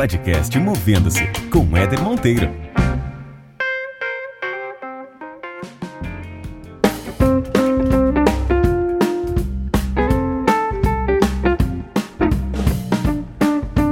[0.00, 2.48] Podcast Movendo-se com Éder Monteiro.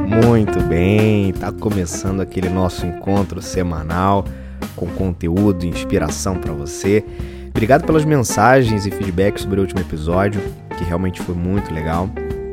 [0.07, 4.25] Muito bem, tá começando aquele nosso encontro semanal
[4.75, 7.05] com conteúdo e inspiração para você.
[7.51, 10.41] Obrigado pelas mensagens e feedbacks sobre o último episódio,
[10.79, 12.09] que realmente foi muito legal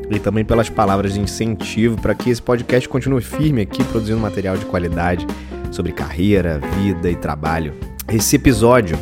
[0.09, 4.57] e também pelas palavras de incentivo para que esse podcast continue firme aqui, produzindo material
[4.57, 5.25] de qualidade
[5.71, 7.73] sobre carreira, vida e trabalho.
[8.07, 8.97] Esse episódio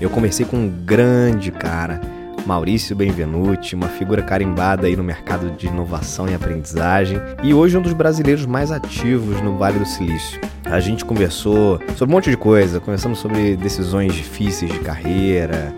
[0.00, 2.00] eu conversei com um grande cara,
[2.46, 7.82] Maurício Benvenuti, uma figura carimbada aí no mercado de inovação e aprendizagem e hoje um
[7.82, 10.40] dos brasileiros mais ativos no Vale do Silício.
[10.64, 15.74] A gente conversou sobre um monte de coisa, conversamos sobre decisões difíceis de carreira,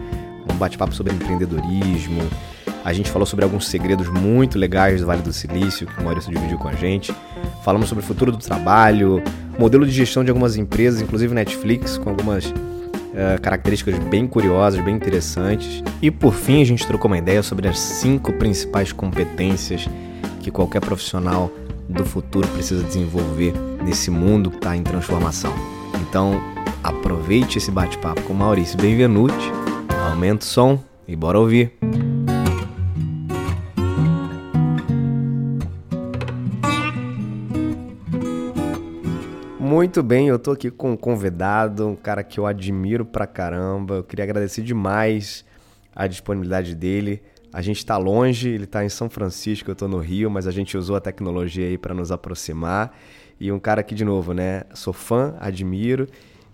[0.52, 2.23] um bate-papo sobre empreendedorismo,
[2.84, 6.32] a gente falou sobre alguns segredos muito legais do Vale do Silício que o Maurício
[6.32, 7.14] dividiu com a gente.
[7.62, 9.23] Falamos sobre o futuro do trabalho,
[9.59, 14.95] modelo de gestão de algumas empresas, inclusive Netflix, com algumas uh, características bem curiosas, bem
[14.95, 15.82] interessantes.
[16.01, 19.86] E por fim, a gente trocou uma ideia sobre as cinco principais competências
[20.40, 21.51] que qualquer profissional
[21.88, 23.52] do futuro precisa desenvolver
[23.84, 25.52] nesse mundo que está em transformação.
[26.01, 26.40] Então,
[26.82, 29.52] aproveite esse bate-papo com Maurício Benvenuti,
[30.08, 31.73] aumenta o som e bora ouvir.
[39.71, 43.95] Muito bem, eu tô aqui com um convidado, um cara que eu admiro pra caramba.
[43.95, 45.45] Eu queria agradecer demais
[45.95, 47.23] a disponibilidade dele.
[47.52, 50.51] A gente tá longe, ele tá em São Francisco, eu tô no Rio, mas a
[50.51, 52.98] gente usou a tecnologia aí para nos aproximar.
[53.38, 54.65] E um cara aqui de novo, né?
[54.74, 56.09] Sou fã, admiro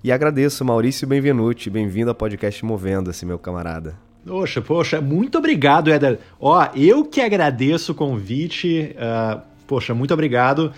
[0.05, 1.70] e agradeço, Maurício Benvenuti.
[1.70, 3.97] Bem-vindo ao podcast Movendo-se, meu camarada.
[4.27, 6.19] Poxa, poxa, muito obrigado, Éder.
[6.39, 8.94] Ó, eu que agradeço o convite.
[8.94, 10.71] Uh, poxa, muito obrigado.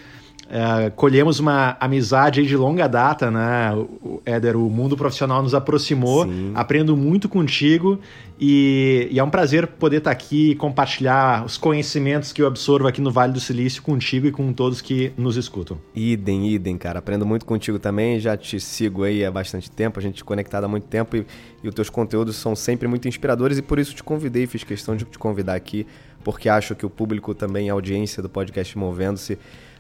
[0.51, 4.57] É, colhemos uma amizade de longa data, né, o, Éder?
[4.57, 6.53] O mundo profissional nos aproximou, Sim.
[6.55, 8.01] aprendo muito contigo
[8.41, 12.89] e, e, é um prazer poder estar aqui e compartilhar os conhecimentos que eu absorvo
[12.89, 15.77] aqui no Vale do Silício contigo e com todos que nos escutam.
[15.95, 17.01] Idem, idem, cara.
[17.01, 20.65] Aprendo muito contigo também, já te sigo aí há bastante tempo, a gente é conectado
[20.65, 21.27] há muito tempo e,
[21.63, 24.97] e os teus conteúdos são sempre muito inspiradores e por isso te convidei, fiz questão
[24.97, 25.87] de te convidar aqui,
[26.25, 29.39] porque acho que o público também, a audiência do podcast Movendo-se,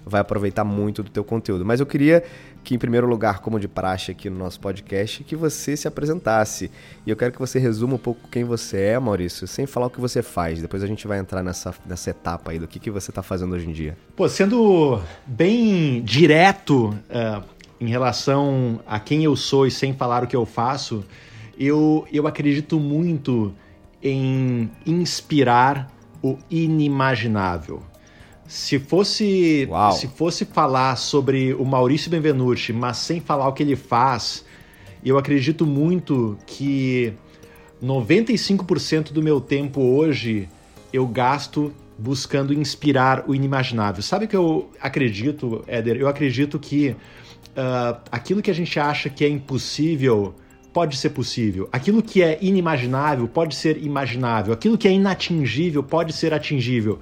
[0.09, 1.65] vai aproveitar muito do teu conteúdo.
[1.65, 2.25] Mas eu queria
[2.65, 6.71] que, em primeiro lugar, como de praxe aqui no nosso podcast, que você se apresentasse.
[7.07, 9.91] E eu quero que você resuma um pouco quem você é, Maurício, sem falar o
[9.91, 10.61] que você faz.
[10.61, 13.55] Depois a gente vai entrar nessa, nessa etapa aí do que, que você está fazendo
[13.55, 13.97] hoje em dia.
[14.17, 17.43] Pô, sendo bem direto uh,
[17.81, 21.05] em relação a quem eu sou e sem falar o que eu faço,
[21.59, 23.55] eu, eu acredito muito
[24.03, 25.91] em inspirar
[26.23, 27.83] o inimaginável.
[28.49, 29.93] Se fosse, Uau.
[29.93, 34.43] se fosse falar sobre o Maurício Benvenuti, mas sem falar o que ele faz,
[35.05, 37.13] eu acredito muito que
[37.83, 40.49] 95% do meu tempo hoje
[40.91, 44.03] eu gasto buscando inspirar o inimaginável.
[44.03, 45.97] Sabe o que eu acredito, Éder?
[45.97, 50.35] Eu acredito que uh, aquilo que a gente acha que é impossível
[50.73, 51.69] pode ser possível.
[51.71, 54.55] Aquilo que é inimaginável pode ser imaginável.
[54.55, 56.99] Aquilo que é inatingível pode ser atingível.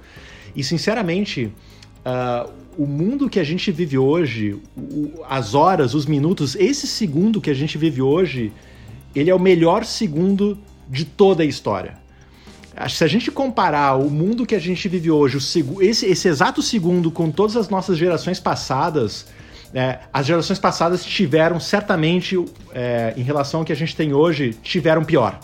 [0.57, 1.53] E, sinceramente,
[2.03, 7.39] uh, o mundo que a gente vive hoje, o, as horas, os minutos, esse segundo
[7.39, 8.51] que a gente vive hoje,
[9.15, 10.57] ele é o melhor segundo
[10.89, 11.95] de toda a história.
[12.89, 16.61] Se a gente comparar o mundo que a gente vive hoje, o esse, esse exato
[16.61, 19.27] segundo, com todas as nossas gerações passadas,
[19.73, 22.35] é, as gerações passadas tiveram certamente,
[22.73, 25.39] é, em relação ao que a gente tem hoje, tiveram pior.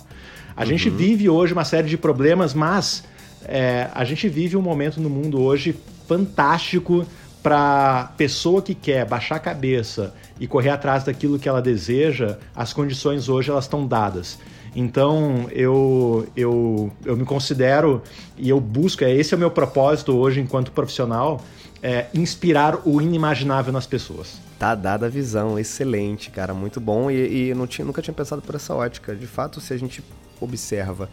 [0.55, 0.67] A uhum.
[0.67, 3.03] gente vive hoje uma série de problemas, mas
[3.47, 5.75] é, a gente vive um momento no mundo hoje
[6.07, 7.05] fantástico
[7.41, 12.71] para pessoa que quer baixar a cabeça e correr atrás daquilo que ela deseja, as
[12.71, 14.39] condições hoje elas estão dadas.
[14.75, 18.01] Então eu, eu, eu me considero
[18.37, 21.41] e eu busco, é, esse é o meu propósito hoje enquanto profissional,
[21.81, 24.39] é inspirar o inimaginável nas pessoas.
[24.57, 27.11] Tá dada a visão, excelente, cara, muito bom.
[27.11, 29.13] E, e tinha, nunca tinha pensado por essa ótica.
[29.13, 30.01] De fato, se a gente
[30.39, 31.09] observa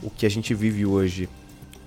[0.00, 1.28] o que a gente vive hoje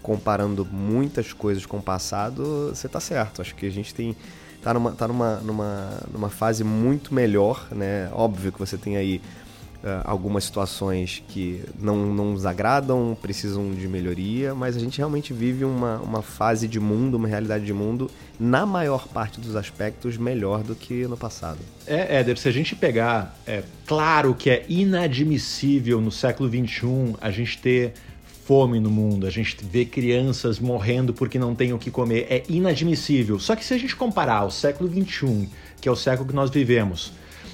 [0.07, 3.41] comparando muitas coisas com o passado, você tá certo.
[3.41, 4.15] Acho que a gente tem
[4.63, 8.09] tá numa, tá numa, numa, numa fase muito melhor, né?
[8.13, 9.21] Óbvio que você tem aí
[9.83, 15.33] uh, algumas situações que não, não nos agradam, precisam de melhoria, mas a gente realmente
[15.33, 18.09] vive uma, uma fase de mundo, uma realidade de mundo,
[18.39, 21.59] na maior parte dos aspectos, melhor do que no passado.
[21.85, 27.29] É, Éder, se a gente pegar, é claro que é inadmissível no século XXI a
[27.29, 27.93] gente ter
[28.47, 32.43] fome no mundo, a gente vê crianças morrendo porque não tem o que comer, é
[32.47, 33.37] inadmissível.
[33.39, 35.49] Só que se a gente comparar o século 21,
[35.81, 37.11] que é o século que nós vivemos,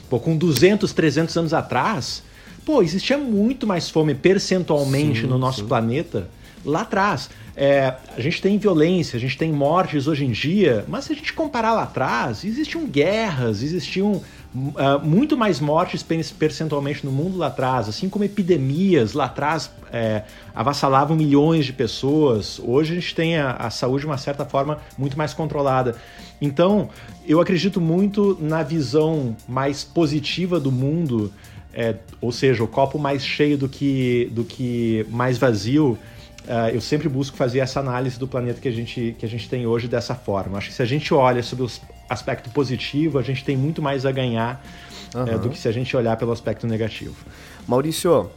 [0.07, 2.21] pô, com 200, 300 anos atrás,
[2.63, 5.67] pô, existia muito mais fome percentualmente sim, no nosso sim.
[5.67, 6.29] planeta
[6.63, 7.27] lá atrás.
[7.55, 11.15] É, a gente tem violência, a gente tem mortes hoje em dia, mas se a
[11.15, 14.21] gente comparar lá atrás, existiam guerras, existiam
[14.55, 16.03] uh, muito mais mortes
[16.38, 20.23] percentualmente no mundo lá atrás, assim como epidemias lá atrás é,
[20.53, 22.59] avassalavam milhões de pessoas.
[22.63, 25.95] Hoje a gente tem a, a saúde de uma certa forma muito mais controlada.
[26.41, 26.89] Então,
[27.27, 31.31] eu acredito muito na visão mais positiva do mundo,
[31.73, 35.97] é, ou seja, o copo mais cheio do que, do que mais vazio.
[36.44, 39.47] Uh, eu sempre busco fazer essa análise do planeta que a gente, que a gente
[39.47, 40.57] tem hoje dessa forma.
[40.57, 41.69] Acho que se a gente olha sobre o
[42.09, 44.63] aspecto positivo, a gente tem muito mais a ganhar
[45.15, 45.39] uhum.
[45.39, 47.15] do que se a gente olhar pelo aspecto negativo.
[47.67, 48.29] Maurício,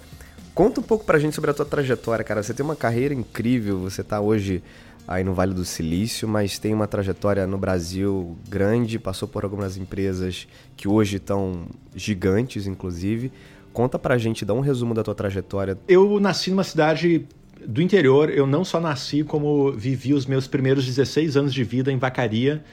[0.54, 2.42] conta um pouco pra gente sobre a tua trajetória, cara.
[2.42, 4.62] Você tem uma carreira incrível, você tá hoje
[5.06, 9.76] aí no Vale do Silício, mas tem uma trajetória no Brasil grande, passou por algumas
[9.76, 13.32] empresas que hoje estão gigantes, inclusive.
[13.72, 15.78] Conta pra gente, dá um resumo da tua trajetória.
[15.86, 17.26] Eu nasci numa cidade
[17.64, 21.92] do interior, eu não só nasci, como vivi os meus primeiros 16 anos de vida
[21.92, 22.64] em Vacaria.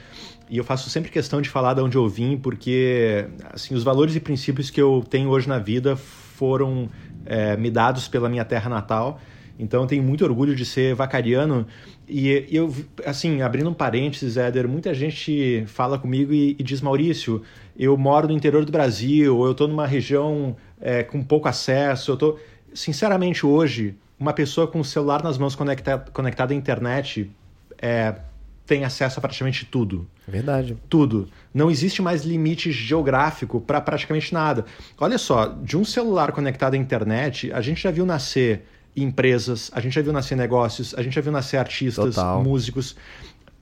[0.48, 4.14] E eu faço sempre questão de falar de onde eu vim, porque assim, os valores
[4.14, 6.88] e princípios que eu tenho hoje na vida foram
[7.24, 9.20] é, me dados pela minha terra natal.
[9.58, 11.66] Então eu tenho muito orgulho de ser vacariano.
[12.08, 12.74] E eu,
[13.06, 17.42] assim, abrindo um parênteses, Éder, muita gente fala comigo e, e diz: Maurício,
[17.78, 22.10] eu moro no interior do Brasil, ou eu estou numa região é, com pouco acesso.
[22.10, 22.38] Eu tô...
[22.74, 27.30] Sinceramente, hoje, uma pessoa com o celular nas mãos conectada, conectada à internet
[27.78, 28.16] é,
[28.66, 30.06] tem acesso a praticamente tudo.
[30.26, 30.76] Verdade.
[30.88, 31.28] Tudo.
[31.52, 34.64] Não existe mais limite geográfico para praticamente nada.
[34.98, 38.66] Olha só, de um celular conectado à internet, a gente já viu nascer
[38.96, 42.42] empresas, a gente já viu nascer negócios, a gente já viu nascer artistas, Total.
[42.42, 42.96] músicos.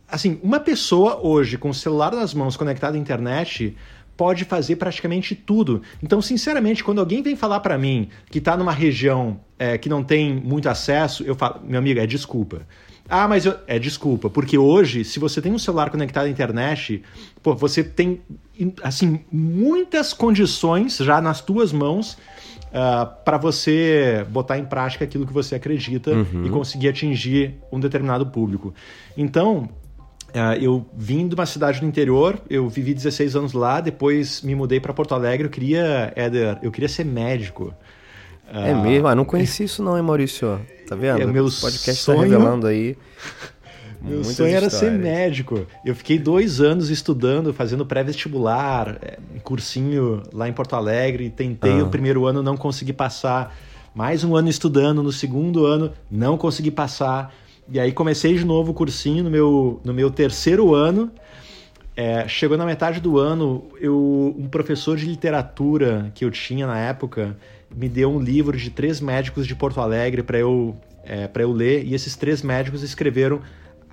[0.09, 3.77] Assim, uma pessoa hoje com o celular nas mãos conectado à internet
[4.17, 5.83] pode fazer praticamente tudo.
[6.03, 10.05] Então, sinceramente, quando alguém vem falar para mim que está numa região é, que não
[10.05, 12.63] tem muito acesso, eu falo, meu amigo, é desculpa.
[13.09, 13.55] Ah, mas eu...
[13.67, 17.03] é desculpa, porque hoje, se você tem um celular conectado à internet,
[17.43, 18.21] pô, você tem
[18.83, 22.19] assim muitas condições já nas tuas mãos uh,
[22.73, 26.47] ah, para você botar em prática aquilo que você acredita uhum.
[26.47, 28.75] e conseguir atingir um determinado público.
[29.17, 29.69] Então,
[30.33, 34.55] Uh, eu vim de uma cidade do interior, eu vivi 16 anos lá, depois me
[34.55, 35.45] mudei para Porto Alegre.
[35.45, 37.65] Eu queria, Éder, eu queria ser médico.
[38.51, 39.09] Uh, é mesmo?
[39.09, 40.59] Ah, não conheci isso não, hein, Maurício?
[40.87, 41.21] Tá vendo?
[41.21, 42.19] É, meu o podcast tá sonho...
[42.19, 42.97] tá revelando aí.
[44.05, 45.65] Meu sonho era ser médico.
[45.85, 51.31] Eu fiquei dois anos estudando, fazendo pré-vestibular, é, cursinho lá em Porto Alegre.
[51.31, 51.85] Tentei ah.
[51.85, 53.55] o primeiro ano, não consegui passar.
[53.95, 57.33] Mais um ano estudando, no segundo ano, não consegui passar.
[57.69, 61.11] E aí comecei de novo o cursinho no meu, no meu terceiro ano.
[61.95, 66.79] É, chegou na metade do ano, eu, um professor de literatura que eu tinha na
[66.79, 67.37] época
[67.75, 71.85] me deu um livro de três médicos de Porto Alegre para eu, é, eu ler.
[71.85, 73.41] E esses três médicos escreveram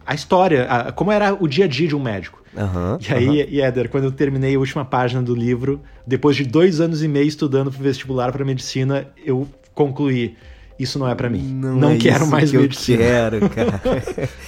[0.05, 2.41] a história, a, como era o dia a dia de um médico.
[2.55, 3.65] Uhum, e aí, uhum.
[3.65, 7.27] Éder, quando eu terminei a última página do livro, depois de dois anos e meio
[7.27, 10.35] estudando para vestibular para medicina, eu concluí
[10.79, 11.41] isso não é para mim.
[11.41, 13.03] Não, não é quero mais que medicina.
[13.03, 13.81] Eu quero, cara.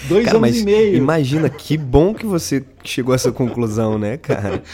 [0.07, 0.95] Dois cara, anos e meio.
[0.95, 4.63] Imagina que bom que você chegou a essa conclusão, né, cara?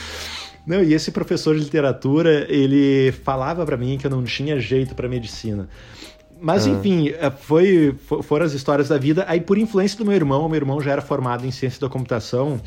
[0.67, 4.93] Não, e esse professor de literatura, ele falava para mim que eu não tinha jeito
[4.93, 5.69] para medicina.
[6.41, 6.71] Mas, ah.
[6.71, 9.23] enfim, é, foi, foram as histórias da vida.
[9.29, 12.61] Aí, por influência do meu irmão, meu irmão já era formado em ciência da computação,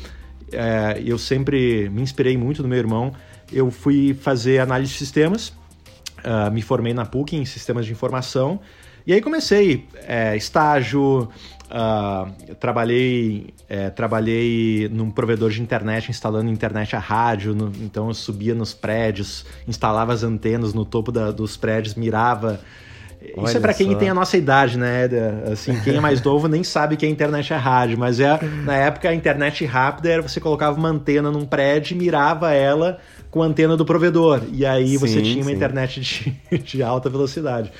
[0.51, 3.13] é, eu sempre me inspirei muito no meu irmão.
[3.53, 5.49] Eu fui fazer análise de sistemas,
[6.25, 8.59] uh, me formei na PUC em sistemas de informação,
[9.05, 11.29] e aí comecei é, estágio,
[11.71, 18.13] uh, trabalhei, é, trabalhei num provedor de internet, instalando internet a rádio, no, então eu
[18.13, 22.59] subia nos prédios, instalava as antenas no topo da, dos prédios, mirava.
[23.37, 25.07] Olha Isso é para quem tem a nossa idade, né?
[25.51, 28.75] Assim, quem é mais novo nem sabe que a internet é rádio, mas é na
[28.75, 33.43] época a internet rápida era você colocava uma antena num prédio e mirava ela com
[33.43, 34.41] a antena do provedor.
[34.51, 35.55] E aí sim, você tinha uma sim.
[35.55, 37.71] internet de, de alta velocidade.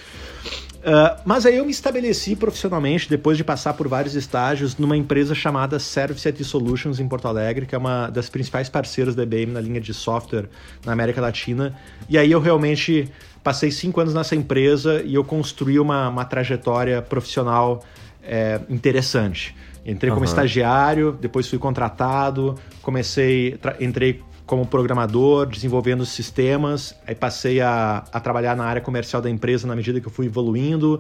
[0.82, 5.36] Uh, mas aí eu me estabeleci profissionalmente, depois de passar por vários estágios, numa empresa
[5.36, 9.52] chamada Service IT Solutions em Porto Alegre, que é uma das principais parceiras da IBM
[9.52, 10.50] na linha de software
[10.84, 11.76] na América Latina.
[12.10, 13.08] E aí eu realmente
[13.44, 17.84] passei cinco anos nessa empresa e eu construí uma, uma trajetória profissional
[18.24, 19.56] é, interessante.
[19.86, 26.94] Entrei como estagiário, depois fui contratado, comecei, entrei como programador, desenvolvendo sistemas.
[27.08, 30.26] Aí passei a, a trabalhar na área comercial da empresa na medida que eu fui
[30.26, 31.00] evoluindo.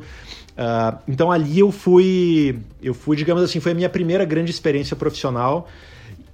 [0.51, 4.95] Uh, então ali eu fui, eu fui, digamos assim, foi a minha primeira grande experiência
[4.95, 5.67] profissional.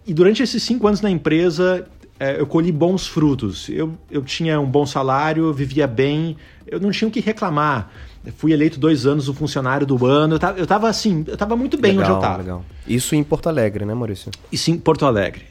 [0.05, 1.87] E durante esses cinco anos na empresa,
[2.19, 3.67] é, eu colhi bons frutos.
[3.67, 7.89] Eu, eu tinha um bom salário, vivia bem, eu não tinha o que reclamar.
[8.23, 10.35] Eu fui eleito dois anos o funcionário do ano.
[10.35, 12.37] Eu tava, eu tava assim, eu tava muito bem legal, onde eu tava.
[12.43, 12.65] Legal.
[12.87, 14.29] Isso em Porto Alegre, né, Maurício?
[14.51, 15.45] Isso em Porto Alegre.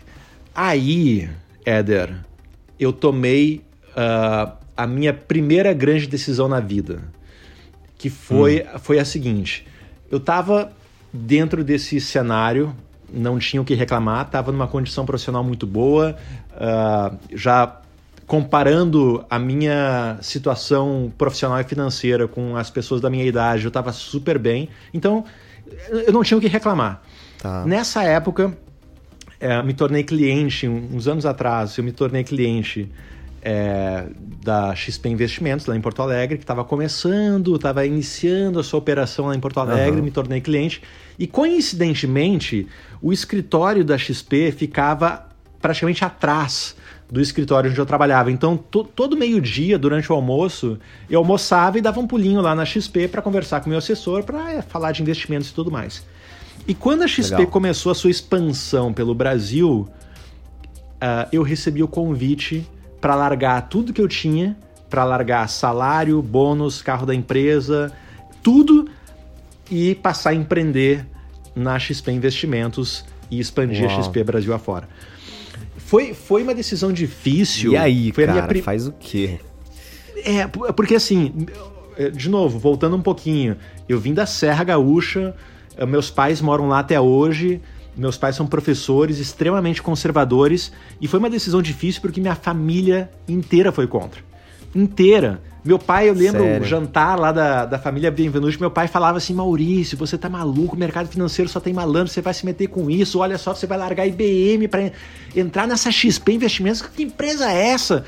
[0.54, 1.28] Aí,
[1.66, 2.14] Éder,
[2.80, 7.02] eu tomei uh, a minha primeira grande decisão na vida,
[7.99, 8.78] que foi, hum.
[8.78, 9.66] foi a seguinte.
[10.11, 10.73] Eu tava
[11.12, 12.75] dentro desse cenário
[13.12, 16.16] não tinha o que reclamar, estava numa condição profissional muito boa,
[16.52, 17.80] uh, já
[18.26, 23.92] comparando a minha situação profissional e financeira com as pessoas da minha idade, eu estava
[23.92, 25.25] super bem, então
[25.88, 27.00] eu não tinha o que reclamar.
[27.38, 27.64] Tá.
[27.64, 28.56] Nessa época,
[29.38, 32.88] é, me tornei cliente, uns anos atrás, eu me tornei cliente
[33.43, 34.07] é,
[34.43, 39.26] da XP Investimentos, lá em Porto Alegre, que estava começando, estava iniciando a sua operação
[39.26, 40.05] lá em Porto Alegre, uhum.
[40.05, 40.83] me tornei cliente.
[41.19, 42.66] E coincidentemente,
[43.00, 45.28] o escritório da XP ficava
[45.61, 46.76] praticamente atrás
[47.11, 48.33] do escritório onde eu trabalhava.
[48.33, 50.78] Então, to todo meio-dia, durante o almoço,
[51.09, 54.25] eu almoçava e dava um pulinho lá na XP para conversar com o meu assessor,
[54.25, 56.05] para é, falar de investimentos e tudo mais.
[56.68, 57.46] E quando a XP Legal.
[57.46, 59.88] começou a sua expansão pelo Brasil,
[60.96, 62.66] uh, eu recebi o convite
[63.00, 64.56] para largar tudo que eu tinha,
[64.90, 67.92] para largar salário, bônus, carro da empresa,
[68.42, 68.88] tudo
[69.70, 71.06] e passar a empreender
[71.54, 73.99] na XP Investimentos e expandir Uau.
[73.99, 74.88] a XP Brasil afora.
[75.76, 77.73] Foi, foi uma decisão difícil.
[77.73, 78.61] E aí, foi cara, pri...
[78.61, 79.38] faz o quê?
[80.16, 81.46] É, porque assim,
[82.12, 83.56] de novo, voltando um pouquinho,
[83.88, 85.35] eu vim da Serra Gaúcha,
[85.85, 87.61] meus pais moram lá até hoje,
[87.97, 93.73] meus pais são professores extremamente conservadores e foi uma decisão difícil porque minha família inteira
[93.73, 94.21] foi contra.
[94.75, 95.40] Inteira.
[95.64, 96.62] Meu pai, eu lembro Sério?
[96.62, 100.76] o jantar lá da, da família Benvenuti, meu pai falava assim: Maurício, você tá maluco,
[100.76, 103.66] o mercado financeiro só tem malandro, você vai se meter com isso, olha só, você
[103.66, 104.92] vai largar IBM para
[105.35, 108.04] entrar nessa XP Investimentos, que empresa é essa?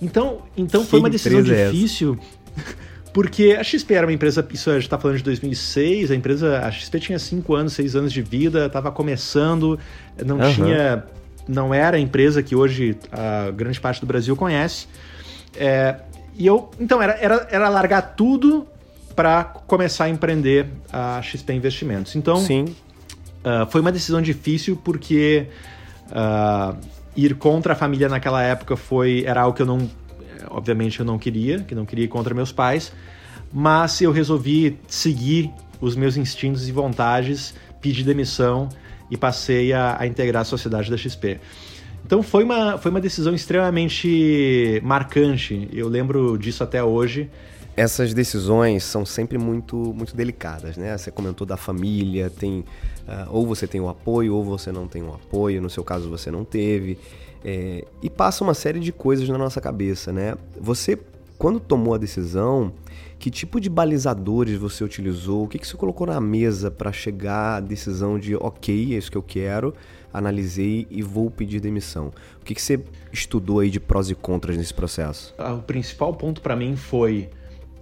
[0.00, 2.18] Então, então foi uma decisão é difícil.
[2.56, 2.87] É
[3.18, 6.60] porque a XP era uma empresa, isso a gente está falando de 2006, a empresa,
[6.60, 9.76] a XP tinha 5 anos, 6 anos de vida, estava começando,
[10.24, 10.54] não uhum.
[10.54, 11.04] tinha,
[11.48, 14.86] não era a empresa que hoje a grande parte do Brasil conhece.
[15.56, 15.96] É,
[16.36, 18.68] e eu, então, era, era, era largar tudo
[19.16, 22.14] para começar a empreender a XP Investimentos.
[22.14, 22.66] Então, Sim.
[22.66, 25.48] Uh, foi uma decisão difícil porque
[26.12, 26.78] uh,
[27.16, 29.90] ir contra a família naquela época foi era algo que eu não
[30.50, 32.92] obviamente eu não queria, que não queria ir contra meus pais,
[33.52, 35.50] mas eu resolvi seguir
[35.80, 38.68] os meus instintos e vontades, pedi demissão
[39.10, 41.40] e passei a, a integrar a sociedade da XP.
[42.04, 47.30] Então foi uma, foi uma decisão extremamente marcante, eu lembro disso até hoje.
[47.76, 50.96] Essas decisões são sempre muito, muito delicadas, né?
[50.98, 55.02] Você comentou da família, tem uh, ou você tem o apoio ou você não tem
[55.02, 56.98] o apoio, no seu caso você não teve.
[57.44, 60.34] É, e passa uma série de coisas na nossa cabeça, né?
[60.60, 60.98] Você,
[61.38, 62.72] quando tomou a decisão,
[63.18, 65.44] que tipo de balizadores você utilizou?
[65.44, 69.10] O que, que você colocou na mesa para chegar à decisão de, ok, é isso
[69.10, 69.74] que eu quero,
[70.12, 72.12] analisei e vou pedir demissão?
[72.40, 72.80] O que, que você
[73.12, 75.34] estudou aí de prós e contras nesse processo?
[75.36, 77.28] Ah, o principal ponto para mim foi,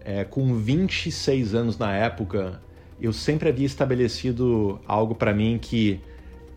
[0.03, 2.61] é, com 26 anos na época,
[3.01, 6.01] eu sempre havia estabelecido algo para mim que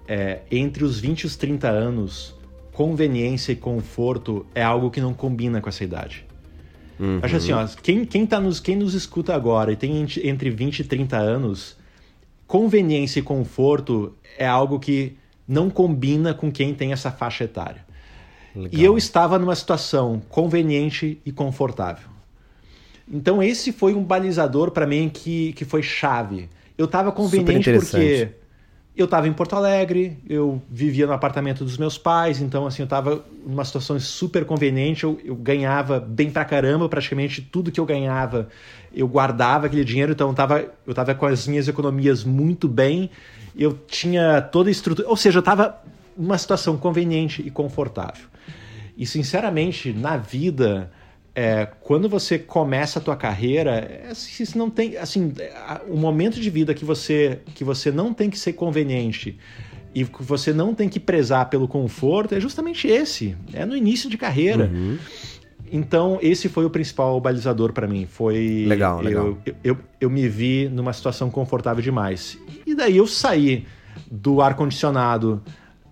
[0.08, 2.40] é, entre os 20 e os 30 anos
[2.72, 6.26] conveniência e conforto é algo que não combina com essa idade.
[7.00, 7.20] Uhum.
[7.22, 10.80] Acho assim, ó, quem, quem, tá nos, quem nos escuta agora e tem entre 20
[10.80, 11.78] e 30 anos,
[12.46, 15.16] conveniência e conforto é algo que
[15.48, 17.86] não combina com quem tem essa faixa etária.
[18.56, 18.70] Legal.
[18.72, 22.10] E eu estava numa situação conveniente e confortável.
[23.12, 26.50] Então esse foi um balizador para mim que, que foi chave.
[26.78, 28.30] Eu estava conveniente porque
[29.02, 32.86] eu estava em Porto Alegre, eu vivia no apartamento dos meus pais, então assim, eu
[32.86, 37.86] estava numa situação super conveniente, eu, eu, ganhava bem pra caramba, praticamente tudo que eu
[37.86, 38.50] ganhava,
[38.94, 43.10] eu guardava aquele dinheiro, então eu tava, eu tava com as minhas economias muito bem,
[43.56, 45.82] eu tinha toda a estrutura, ou seja, eu estava
[46.18, 48.26] numa situação conveniente e confortável.
[48.98, 50.92] E sinceramente, na vida,
[51.36, 53.72] é, quando você começa a tua carreira,
[54.10, 55.32] é, se não tem, assim,
[55.88, 59.38] o momento de vida que você que você não tem que ser conveniente
[59.94, 64.10] e que você não tem que prezar pelo conforto é justamente esse, é no início
[64.10, 64.70] de carreira.
[64.72, 64.98] Uhum.
[65.72, 68.08] Então, esse foi o principal balizador para mim.
[68.08, 68.66] Foi.
[68.68, 69.28] Legal, legal.
[69.28, 72.40] Eu, eu, eu, eu, me vi numa situação confortável demais.
[72.66, 73.66] E daí eu saí
[74.10, 75.44] do ar-condicionado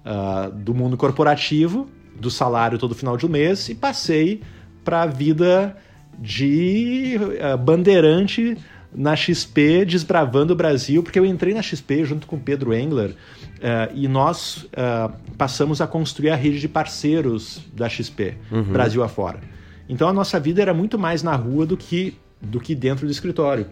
[0.03, 1.88] uh, do mundo corporativo
[2.20, 4.41] do salário todo final de mês e passei
[4.88, 5.75] para a vida
[6.17, 8.58] de uh, bandeirante
[8.96, 13.10] na XP, desbravando o Brasil, porque eu entrei na XP junto com o Pedro Engler
[13.10, 18.63] uh, e nós uh, passamos a construir a rede de parceiros da XP, uhum.
[18.63, 19.41] Brasil afora.
[19.89, 23.12] Então a nossa vida era muito mais na rua do que, do que dentro do
[23.12, 23.65] escritório.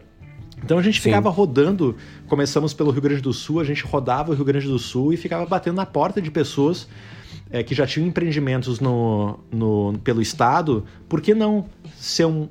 [0.61, 1.03] Então a gente Sim.
[1.03, 1.95] ficava rodando,
[2.27, 5.17] começamos pelo Rio Grande do Sul, a gente rodava o Rio Grande do Sul e
[5.17, 6.89] ficava batendo na porta de pessoas
[7.55, 12.49] é, que já tinham empreendimentos no, no, pelo Estado, por que não ser um uh,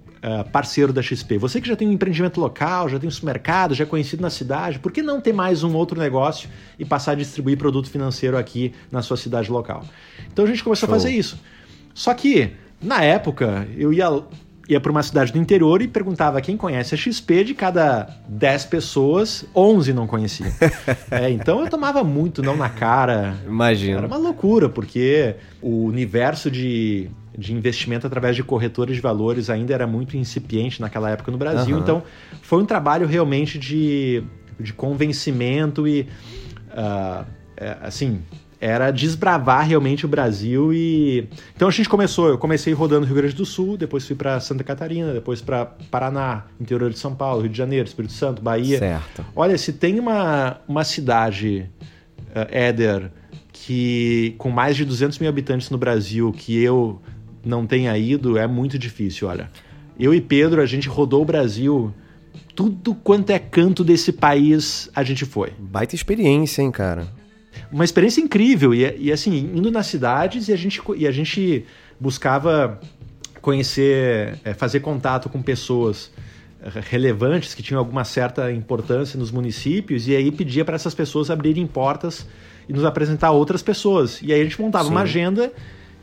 [0.51, 1.37] parceiro da XP?
[1.37, 4.31] Você que já tem um empreendimento local, já tem um supermercado, já é conhecido na
[4.31, 8.39] cidade, por que não ter mais um outro negócio e passar a distribuir produto financeiro
[8.39, 9.85] aqui na sua cidade local?
[10.33, 10.97] Então a gente começou Show.
[10.97, 11.39] a fazer isso.
[11.93, 14.09] Só que, na época, eu ia
[14.69, 18.65] ia para uma cidade do interior e perguntava quem conhece a XP, de cada 10
[18.67, 20.51] pessoas, 11 não conheciam.
[21.11, 23.35] é, então eu tomava muito não na cara.
[23.47, 23.99] Imagina.
[23.99, 29.75] Era uma loucura, porque o universo de, de investimento através de corretores de valores ainda
[29.75, 31.77] era muito incipiente naquela época no Brasil.
[31.77, 31.83] Uhum.
[31.83, 32.03] Então
[32.43, 34.23] foi um trabalho realmente de,
[34.59, 36.09] de convencimento e.
[36.71, 37.25] Uh,
[37.83, 38.21] assim,
[38.65, 43.35] era desbravar realmente o Brasil e então a gente começou, eu comecei rodando Rio Grande
[43.35, 47.51] do Sul, depois fui para Santa Catarina, depois para Paraná, interior de São Paulo, Rio
[47.51, 48.79] de Janeiro, Espírito Santo, Bahia.
[48.79, 49.23] Certo.
[49.37, 51.69] Olha, se tem uma, uma cidade,
[52.31, 53.11] uh, Éder,
[53.53, 57.03] que com mais de 200 mil habitantes no Brasil, que eu
[57.45, 59.51] não tenha ido, é muito difícil, olha.
[60.01, 61.93] Eu e Pedro, a gente rodou o Brasil
[62.55, 65.53] tudo quanto é canto desse país a gente foi.
[65.59, 67.07] Baita experiência, hein, cara?
[67.71, 68.75] Uma experiência incrível.
[68.75, 71.65] E, e, assim, indo nas cidades e a gente, e a gente
[71.99, 72.81] buscava
[73.41, 76.11] conhecer, é, fazer contato com pessoas
[76.89, 81.67] relevantes que tinham alguma certa importância nos municípios e aí pedia para essas pessoas abrirem
[81.67, 82.27] portas
[82.69, 84.21] e nos apresentar outras pessoas.
[84.23, 84.91] E aí a gente montava Sim.
[84.91, 85.53] uma agenda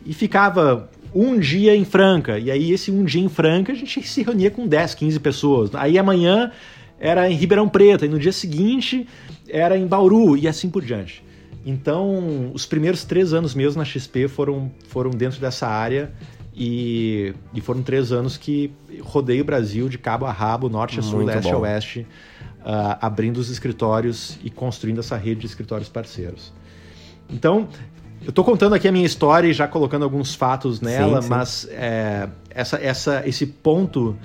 [0.05, 2.38] e ficava um dia em Franca.
[2.38, 5.75] E aí esse um dia em Franca a gente se reunia com 10, 15 pessoas.
[5.75, 6.51] Aí amanhã
[7.00, 9.07] era em Ribeirão Preto, e no dia seguinte
[9.50, 11.24] era em Bauru e assim por diante.
[11.65, 16.11] Então, os primeiros três anos meus na XP foram, foram dentro dessa área
[16.53, 18.71] e, e foram três anos que
[19.01, 21.57] rodei o Brasil de cabo a rabo, norte a sul, Muito leste bom.
[21.57, 22.07] a oeste,
[22.61, 26.51] uh, abrindo os escritórios e construindo essa rede de escritórios parceiros.
[27.29, 27.69] Então,
[28.24, 31.29] eu estou contando aqui a minha história e já colocando alguns fatos nela, sim, sim.
[31.29, 34.17] mas é, essa, essa, esse ponto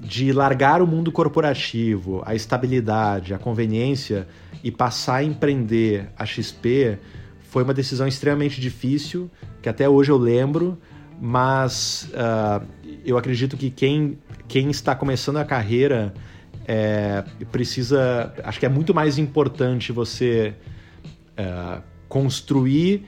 [0.00, 4.28] de largar o mundo corporativo, a estabilidade, a conveniência
[4.62, 6.98] e passar a empreender a XP
[7.40, 9.30] foi uma decisão extremamente difícil,
[9.62, 10.78] que até hoje eu lembro,
[11.20, 12.64] mas uh,
[13.04, 16.12] eu acredito que quem, quem está começando a carreira
[16.66, 18.34] é, precisa.
[18.42, 20.54] Acho que é muito mais importante você
[21.38, 23.06] uh, construir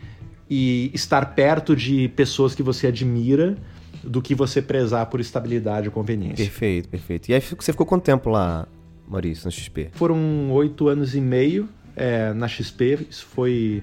[0.49, 3.57] e estar perto de pessoas que você admira
[4.03, 6.45] do que você prezar por estabilidade e conveniência.
[6.45, 7.29] Perfeito, perfeito.
[7.29, 8.67] E aí você ficou quanto tempo lá,
[9.07, 9.91] Maurício, na XP?
[9.93, 13.07] Foram oito anos e meio é, na XP.
[13.11, 13.83] Isso foi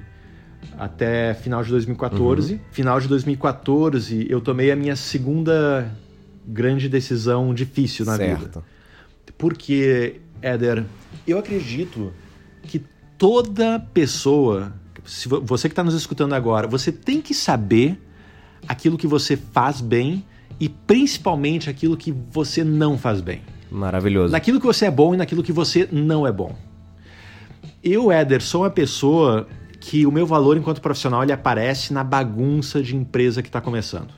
[0.77, 2.53] até final de 2014.
[2.53, 2.59] Uhum.
[2.71, 5.91] Final de 2014, eu tomei a minha segunda
[6.47, 8.45] grande decisão difícil na certo.
[8.45, 8.63] vida.
[9.37, 10.85] Porque, Éder,
[11.27, 12.13] eu acredito
[12.63, 12.81] que
[13.17, 14.73] toda pessoa,
[15.03, 17.99] se você que está nos escutando agora, você tem que saber
[18.67, 20.23] aquilo que você faz bem
[20.59, 23.41] e principalmente aquilo que você não faz bem.
[23.69, 24.31] Maravilhoso.
[24.31, 26.55] Naquilo que você é bom e naquilo que você não é bom.
[27.83, 29.47] Eu, Éder, sou uma pessoa
[29.79, 34.13] que o meu valor enquanto profissional ele aparece na bagunça de empresa que está começando.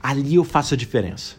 [0.00, 1.36] Ali eu faço a diferença.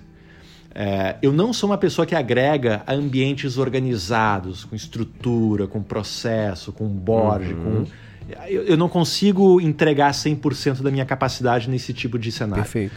[0.76, 6.72] É, eu não sou uma pessoa que agrega a ambientes organizados, com estrutura, com processo,
[6.72, 7.64] com board, uhum.
[7.64, 7.92] com
[8.48, 12.64] eu, eu não consigo entregar 100% da minha capacidade nesse tipo de cenário.
[12.64, 12.96] Perfeito.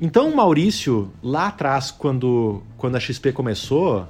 [0.00, 4.08] Então, o Maurício, lá atrás, quando, quando a XP começou,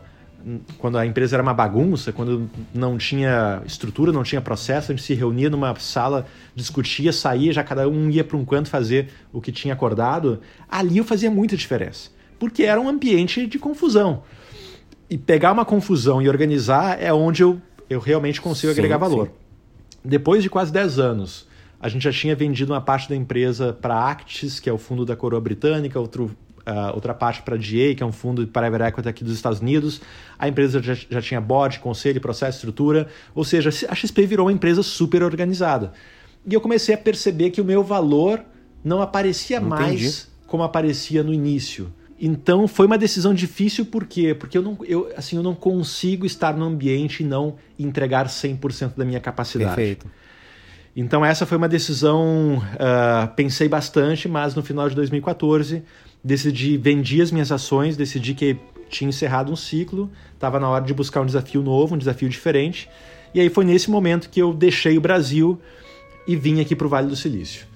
[0.78, 5.04] quando a empresa era uma bagunça, quando não tinha estrutura, não tinha processo, a gente
[5.04, 9.40] se reunia numa sala, discutia, saía, já cada um ia para um canto fazer o
[9.40, 12.10] que tinha acordado, ali eu fazia muita diferença.
[12.38, 14.22] Porque era um ambiente de confusão.
[15.10, 19.26] E pegar uma confusão e organizar é onde eu, eu realmente consigo sim, agregar valor.
[19.26, 19.32] Sim.
[20.08, 21.46] Depois de quase 10 anos,
[21.78, 25.04] a gente já tinha vendido uma parte da empresa para Actis, que é o fundo
[25.04, 26.34] da coroa britânica, outro,
[26.66, 29.60] uh, outra parte para DA, que é um fundo de private equity aqui dos Estados
[29.60, 30.00] Unidos.
[30.38, 33.06] A empresa já, já tinha board, conselho, processo, estrutura.
[33.34, 35.92] Ou seja, a XP virou uma empresa super organizada.
[36.46, 38.42] E eu comecei a perceber que o meu valor
[38.82, 39.68] não aparecia Entendi.
[39.68, 41.92] mais como aparecia no início.
[42.20, 44.34] Então foi uma decisão difícil por quê?
[44.34, 48.94] Porque eu não, eu, assim, eu não consigo estar no ambiente e não entregar 100%
[48.96, 49.74] da minha capacidade.
[49.74, 50.06] Perfeito.
[50.96, 55.84] Então essa foi uma decisão, uh, pensei bastante, mas no final de 2014
[56.24, 58.56] decidi, vendi as minhas ações, decidi que
[58.88, 62.88] tinha encerrado um ciclo, estava na hora de buscar um desafio novo, um desafio diferente.
[63.32, 65.60] E aí foi nesse momento que eu deixei o Brasil
[66.26, 67.66] e vim aqui para o Vale do Silício.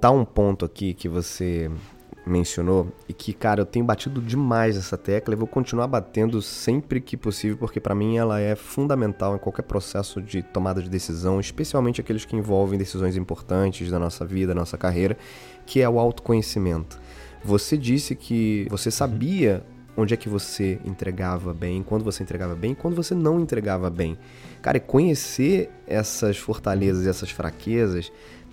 [0.00, 1.70] Voltar um ponto aqui que você
[2.26, 7.02] mencionou e que, cara, eu tenho batido demais essa tecla e vou continuar batendo sempre
[7.02, 11.38] que possível, porque para mim ela é fundamental em qualquer processo de tomada de decisão,
[11.38, 15.18] especialmente aqueles que envolvem decisões importantes da nossa vida, da nossa carreira,
[15.66, 16.98] que é o autoconhecimento.
[17.44, 19.62] Você disse que você sabia
[19.96, 24.16] onde é que você entregava bem, quando você entregava bem, quando você não entregava bem.
[24.62, 28.10] Cara, e conhecer essas fortalezas e essas fraquezas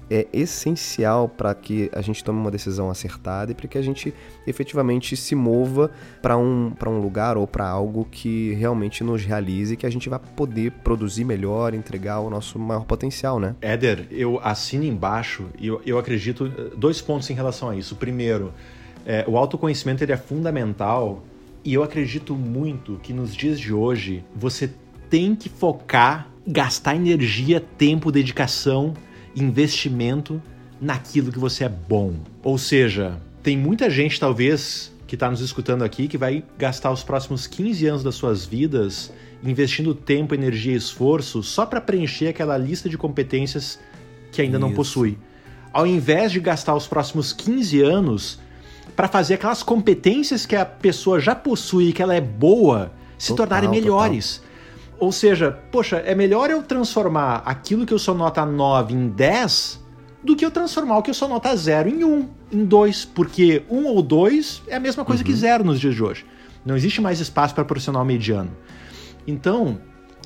[0.10, 4.14] é essencial para que a gente tome uma decisão acertada e para que a gente
[4.46, 5.92] efetivamente se mova
[6.22, 10.08] para um, um lugar ou para algo que realmente nos realize e que a gente
[10.08, 13.56] vai poder produzir melhor, entregar o nosso maior potencial, né?
[13.62, 17.96] Éder, eu assino embaixo e eu, eu acredito dois pontos em relação a isso.
[17.96, 18.54] Primeiro,
[19.06, 21.24] é, o autoconhecimento ele é fundamental
[21.64, 24.70] e eu acredito muito que nos dias de hoje você
[25.10, 28.94] tem que focar, gastar energia, tempo, dedicação
[29.38, 30.42] investimento
[30.82, 32.14] naquilo que você é bom.
[32.44, 37.04] Ou seja, tem muita gente, talvez, que está nos escutando aqui, que vai gastar os
[37.04, 39.12] próximos 15 anos das suas vidas
[39.44, 43.80] investindo tempo, energia e esforço só para preencher aquela lista de competências
[44.32, 44.68] que ainda Isso.
[44.68, 45.18] não possui.
[45.72, 48.40] Ao invés de gastar os próximos 15 anos
[48.96, 53.48] para fazer aquelas competências que a pessoa já possui, que ela é boa, se total,
[53.48, 54.38] tornarem melhores.
[54.38, 54.47] Total.
[55.00, 59.86] Ou seja, poxa, é melhor eu transformar aquilo que eu sou nota 9 em 10
[60.24, 63.64] do que eu transformar o que eu sou nota 0 em 1, em 2, porque
[63.70, 65.28] 1 ou 2 é a mesma coisa uhum.
[65.28, 66.26] que 0 nos dias de hoje.
[66.66, 68.52] Não existe mais espaço para profissional mediano.
[69.26, 69.80] Então,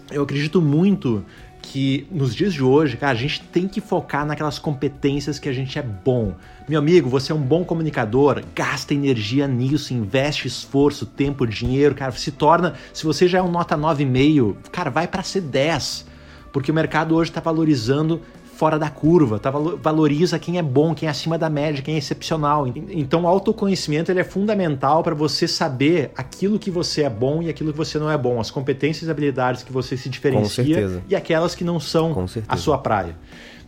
[0.09, 1.23] eu acredito muito
[1.61, 5.53] que nos dias de hoje, cara, a gente tem que focar naquelas competências que a
[5.53, 6.33] gente é bom.
[6.67, 12.11] Meu amigo, você é um bom comunicador, gasta energia nisso, investe esforço, tempo, dinheiro, cara,
[12.11, 16.07] se torna, se você já é um nota 9,5, cara, vai para ser 10.
[16.51, 18.21] Porque o mercado hoje está valorizando
[18.61, 19.49] fora da curva, tá?
[19.49, 22.67] valoriza quem é bom, quem é acima da média, quem é excepcional.
[22.67, 27.49] Então, o autoconhecimento ele é fundamental para você saber aquilo que você é bom e
[27.49, 31.15] aquilo que você não é bom, as competências e habilidades que você se diferencia e
[31.15, 32.13] aquelas que não são
[32.47, 33.15] a sua praia.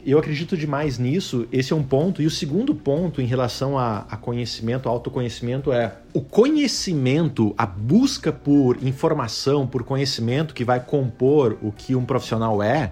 [0.06, 2.21] Eu acredito demais nisso, esse é um ponto.
[2.21, 8.32] E o segundo ponto em relação a, a conhecimento, autoconhecimento, é o conhecimento, a busca
[8.32, 12.91] por informação, por conhecimento que vai compor o que um profissional é,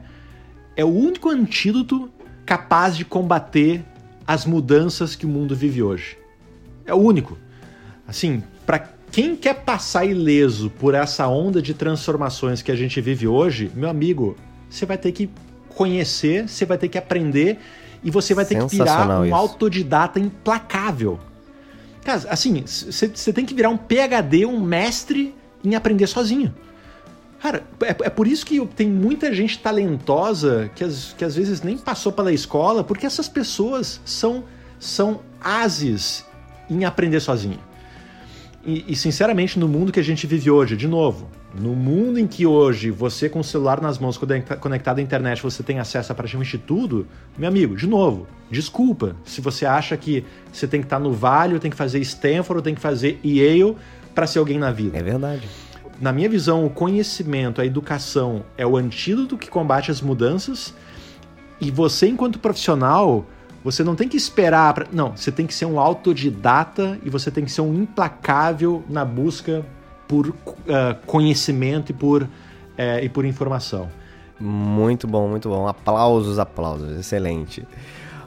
[0.75, 2.10] é o único antídoto
[2.45, 3.84] capaz de combater
[4.25, 6.17] as mudanças que o mundo vive hoje.
[6.86, 7.38] É o único.
[8.07, 8.79] Assim, para
[9.12, 13.89] quem quer passar ileso por essa onda de transformações que a gente vive hoje, meu
[13.89, 14.36] amigo,
[14.69, 15.29] você vai ter que
[15.69, 17.60] conhecer, você vai ter que aprender
[18.03, 19.36] e você vai ter que virar um isso.
[19.36, 21.19] autodidata implacável.
[22.03, 26.53] Cara, assim, você tem que virar um PhD, um mestre em aprender sozinho.
[27.41, 31.63] Cara, é, é por isso que tem muita gente talentosa que, as, que às vezes
[31.63, 34.43] nem passou pela escola, porque essas pessoas são,
[34.80, 36.23] são ases
[36.69, 37.60] em aprender sozinho.
[38.63, 41.27] E, e, sinceramente, no mundo que a gente vive hoje, de novo,
[41.60, 44.19] no mundo em que hoje você com o celular nas mãos,
[44.60, 49.41] conectado à internet, você tem acesso a praticamente tudo, meu amigo, de novo, desculpa se
[49.41, 50.23] você acha que
[50.54, 53.75] você tem que estar no Vale, tem que fazer Stanford, tem que fazer Yale
[54.13, 54.99] para ser alguém na vida.
[54.99, 55.47] É verdade
[56.01, 60.73] na minha visão, o conhecimento, a educação é o antídoto que combate as mudanças.
[61.61, 63.23] E você, enquanto profissional,
[63.63, 64.73] você não tem que esperar.
[64.73, 64.87] Pra...
[64.91, 69.05] Não, você tem que ser um autodidata e você tem que ser um implacável na
[69.05, 69.63] busca
[70.07, 70.35] por uh,
[71.05, 72.29] conhecimento e por, uh,
[73.01, 73.87] e por informação.
[74.39, 75.67] Muito bom, muito bom.
[75.67, 76.99] Aplausos, aplausos.
[76.99, 77.65] Excelente.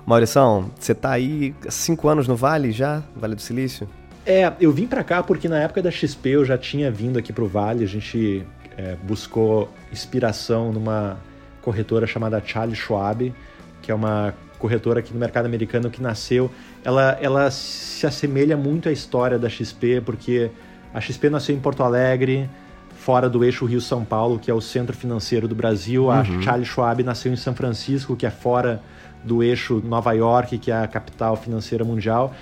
[0.06, 3.02] Maurição, você está aí cinco anos no Vale já?
[3.16, 3.88] Vale do Silício?
[4.26, 7.32] É, eu vim para cá porque na época da XP eu já tinha vindo aqui
[7.32, 8.44] pro Vale, a gente
[8.76, 11.18] é, buscou inspiração numa
[11.60, 13.34] corretora chamada Charles Schwab,
[13.82, 16.50] que é uma corretora aqui no mercado americano que nasceu.
[16.82, 20.50] Ela, ela se assemelha muito à história da XP, porque
[20.92, 22.48] a XP nasceu em Porto Alegre,
[22.96, 26.04] fora do eixo Rio-São Paulo, que é o centro financeiro do Brasil.
[26.04, 26.10] Uhum.
[26.10, 28.80] A Charles Schwab nasceu em São Francisco, que é fora
[29.22, 32.34] do eixo Nova York, que é a capital financeira mundial.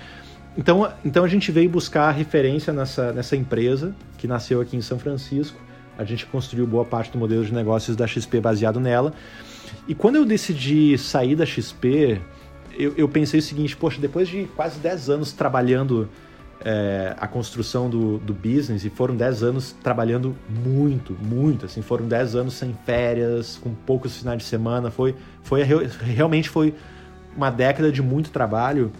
[0.57, 4.99] Então, então a gente veio buscar referência nessa, nessa empresa que nasceu aqui em São
[4.99, 5.59] Francisco.
[5.97, 9.13] A gente construiu boa parte do modelo de negócios da XP baseado nela.
[9.87, 12.21] E quando eu decidi sair da XP,
[12.77, 16.09] eu, eu pensei o seguinte, poxa, depois de quase 10 anos trabalhando
[16.63, 22.07] é, a construção do, do business, e foram 10 anos trabalhando muito, muito, assim, foram
[22.07, 26.73] 10 anos sem férias, com poucos finais de semana, foi, foi realmente foi
[27.35, 28.91] uma década de muito trabalho,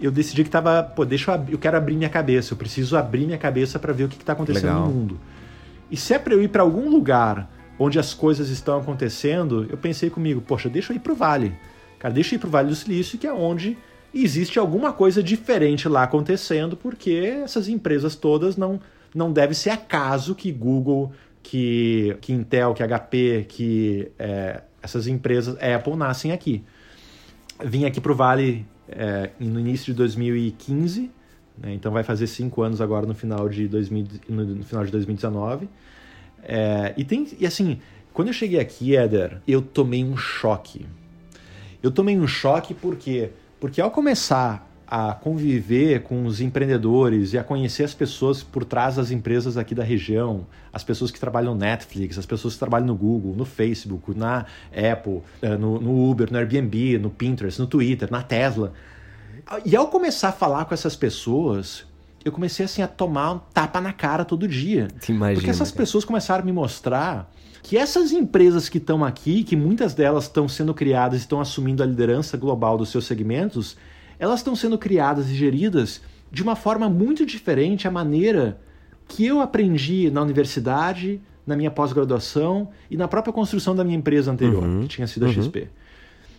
[0.00, 3.26] eu decidi que tava, pô, deixa eu, eu quero abrir minha cabeça, eu preciso abrir
[3.26, 4.86] minha cabeça para ver o que está acontecendo Legal.
[4.86, 5.20] no mundo.
[5.90, 9.76] E se é para eu ir para algum lugar onde as coisas estão acontecendo, eu
[9.76, 11.54] pensei comigo, poxa, deixa eu ir para o Vale.
[11.98, 13.76] Cara, deixa eu ir para o Vale do Silício, que é onde
[14.12, 18.80] existe alguma coisa diferente lá acontecendo, porque essas empresas todas não,
[19.14, 25.56] não deve ser acaso que Google, que, que Intel, que HP, que é, essas empresas,
[25.62, 26.64] Apple, nascem aqui.
[27.64, 31.10] Vim aqui para o Vale é, no início de 2015,
[31.58, 35.68] né, então vai fazer cinco anos agora no final de, 2000, no final de 2019.
[36.42, 37.80] É, e, tem, e assim,
[38.12, 40.86] quando eu cheguei aqui, Éder, eu tomei um choque.
[41.82, 47.44] Eu tomei um choque porque, porque ao começar a conviver com os empreendedores e a
[47.44, 51.60] conhecer as pessoas por trás das empresas aqui da região, as pessoas que trabalham no
[51.60, 56.32] Netflix, as pessoas que trabalham no Google, no Facebook, na Apple, eh, no, no Uber,
[56.32, 58.72] no Airbnb, no Pinterest, no Twitter, na Tesla.
[59.62, 61.84] E ao começar a falar com essas pessoas,
[62.24, 64.88] eu comecei assim a tomar um tapa na cara todo dia.
[65.06, 67.30] Imagina, porque essas pessoas começaram a me mostrar
[67.62, 71.82] que essas empresas que estão aqui, que muitas delas estão sendo criadas e estão assumindo
[71.82, 73.76] a liderança global dos seus segmentos,
[74.18, 76.00] elas estão sendo criadas e geridas
[76.30, 78.60] de uma forma muito diferente a maneira
[79.06, 84.30] que eu aprendi na universidade, na minha pós-graduação e na própria construção da minha empresa
[84.30, 85.34] anterior, uhum, que tinha sido a uhum.
[85.34, 85.68] XP.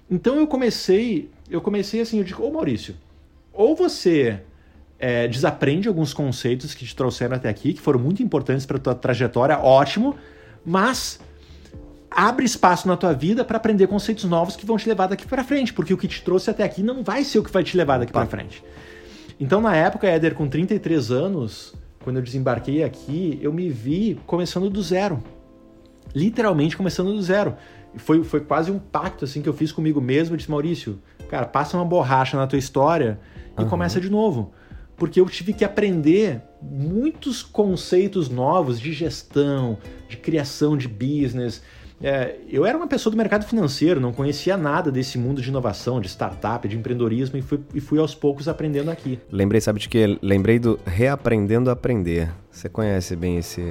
[0.10, 2.96] Então eu comecei, eu comecei assim, eu digo, ô Maurício,
[3.52, 4.42] ou você
[5.00, 8.80] é, desaprende alguns conceitos que te trouxeram até aqui, que foram muito importantes para a
[8.80, 10.16] tua trajetória, ótimo,
[10.64, 11.20] mas
[12.12, 15.44] abre espaço na tua vida para aprender conceitos novos que vão te levar daqui para
[15.44, 17.78] frente, porque o que te trouxe até aqui não vai ser o que vai te
[17.78, 18.64] levar daqui para frente.
[19.40, 24.70] Então, na época, Éder, com 33 anos, quando eu desembarquei aqui, eu me vi começando
[24.70, 25.24] do zero.
[26.14, 27.56] Literalmente começando do zero.
[27.96, 30.34] Foi, foi quase um pacto assim que eu fiz comigo mesmo.
[30.34, 33.20] Eu disse, Maurício, cara, passa uma borracha na tua história
[33.58, 33.70] e uhum.
[33.70, 34.52] começa de novo.
[34.98, 39.78] Porque eu tive que aprender muitos conceitos novos de gestão,
[40.10, 41.62] de criação de business,
[42.02, 46.00] é, eu era uma pessoa do mercado financeiro, não conhecia nada desse mundo de inovação,
[46.00, 49.20] de startup, de empreendedorismo e fui, e fui aos poucos aprendendo aqui.
[49.32, 50.18] Lembrei, sabe de que?
[50.22, 52.32] Lembrei do Reaprendendo a Aprender.
[52.50, 53.62] Você conhece bem esse.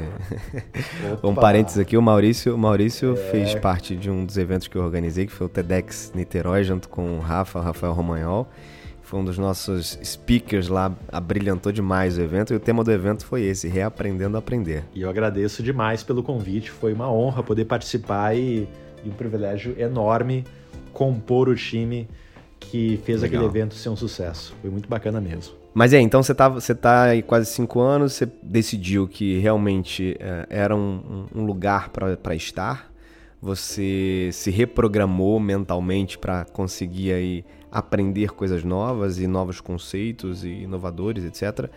[1.23, 3.17] um parênteses aqui, o Maurício, o Maurício é...
[3.17, 6.89] fez parte de um dos eventos que eu organizei, que foi o TEDx Niterói, junto
[6.89, 8.49] com o Rafa, o Rafael Romagnol
[9.09, 13.25] foi um dos nossos speakers lá, abrilhantou demais o evento e o tema do evento
[13.25, 14.85] foi esse, Reaprendendo a Aprender.
[14.95, 18.69] E eu agradeço demais pelo convite, foi uma honra poder participar e,
[19.03, 20.45] e um privilégio enorme
[20.93, 22.07] compor o time
[22.61, 23.41] que fez Legal.
[23.41, 24.55] aquele evento ser um sucesso.
[24.61, 25.55] Foi muito bacana mesmo.
[25.73, 30.19] Mas é, então você tá, você tá aí quase cinco anos, você decidiu que realmente
[30.21, 32.93] é, era um, um lugar para estar,
[33.41, 41.25] você se reprogramou mentalmente para conseguir aí aprender coisas novas e novos conceitos e inovadores,
[41.25, 41.71] etc.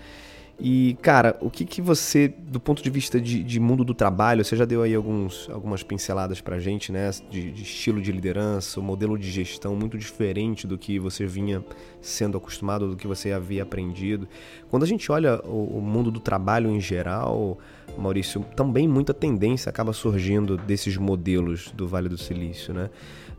[0.63, 4.45] E, cara, o que, que você, do ponto de vista de, de mundo do trabalho,
[4.45, 7.10] você já deu aí alguns, algumas pinceladas pra gente, né?
[7.32, 11.65] De, de, estilo de liderança, o modelo de gestão muito diferente do que você vinha
[11.99, 14.27] sendo acostumado, do que você havia aprendido.
[14.69, 17.58] Quando a gente olha o, o mundo do trabalho em geral,
[17.97, 22.91] Maurício, também muita tendência acaba surgindo desses modelos do Vale do Silício, né?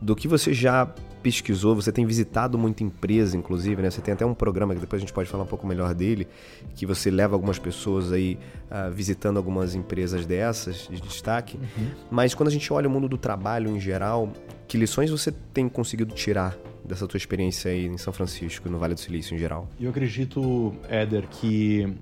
[0.03, 3.89] Do que você já pesquisou, você tem visitado muita empresa, inclusive, né?
[3.89, 6.27] Você tem até um programa que depois a gente pode falar um pouco melhor dele,
[6.75, 8.37] que você leva algumas pessoas aí
[8.69, 11.57] uh, visitando algumas empresas dessas de destaque.
[11.57, 11.91] Uhum.
[12.11, 14.33] Mas quando a gente olha o mundo do trabalho em geral,
[14.67, 18.95] que lições você tem conseguido tirar dessa tua experiência aí em São Francisco, no Vale
[18.95, 19.69] do Silício em geral?
[19.81, 21.95] Eu acredito, Éder, que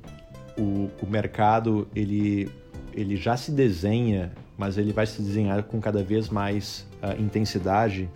[0.57, 2.51] o, o mercado ele,
[2.95, 8.11] ele já se desenha, mas ele vai se desenhar com cada vez mais uh, intensidade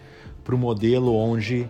[0.45, 1.67] para o modelo onde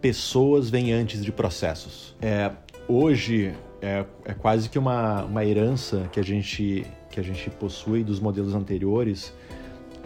[0.00, 2.14] pessoas vêm antes de processos.
[2.22, 2.52] É,
[2.86, 8.04] hoje é, é, quase que uma, uma herança que a gente que a gente possui
[8.04, 9.34] dos modelos anteriores.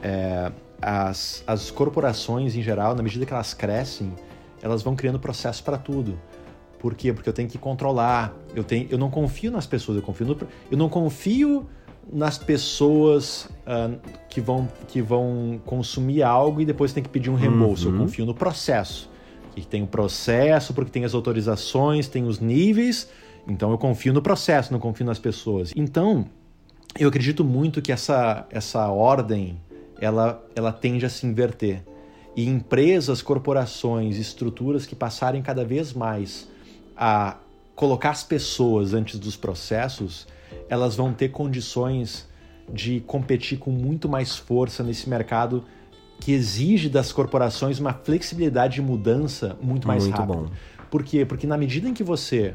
[0.02, 4.14] É, as, as corporações em geral, na medida que elas crescem,
[4.62, 6.18] elas vão criando processos para tudo.
[6.78, 7.12] Por quê?
[7.12, 8.34] Porque eu tenho que controlar.
[8.54, 10.38] Eu, tenho, eu não confio nas pessoas, eu confio no,
[10.70, 11.68] eu não confio
[12.12, 17.34] nas pessoas uh, que, vão, que vão consumir algo e depois tem que pedir um
[17.34, 17.88] reembolso.
[17.88, 17.94] Uhum.
[17.94, 19.08] Eu confio no processo.
[19.54, 23.08] Que tem o processo, porque tem as autorizações, tem os níveis.
[23.46, 25.72] Então eu confio no processo, não confio nas pessoas.
[25.76, 26.26] Então,
[26.98, 29.60] eu acredito muito que essa, essa ordem
[30.00, 31.82] ela, ela tende a se inverter.
[32.36, 36.48] e empresas, corporações, estruturas que passarem cada vez mais
[36.96, 37.36] a
[37.74, 40.28] colocar as pessoas antes dos processos,
[40.70, 42.26] elas vão ter condições
[42.72, 45.64] de competir com muito mais força nesse mercado
[46.20, 50.38] que exige das corporações uma flexibilidade de mudança muito mais Muito rápida.
[50.38, 50.46] bom.
[50.90, 51.24] Por quê?
[51.24, 52.54] Porque na medida em que você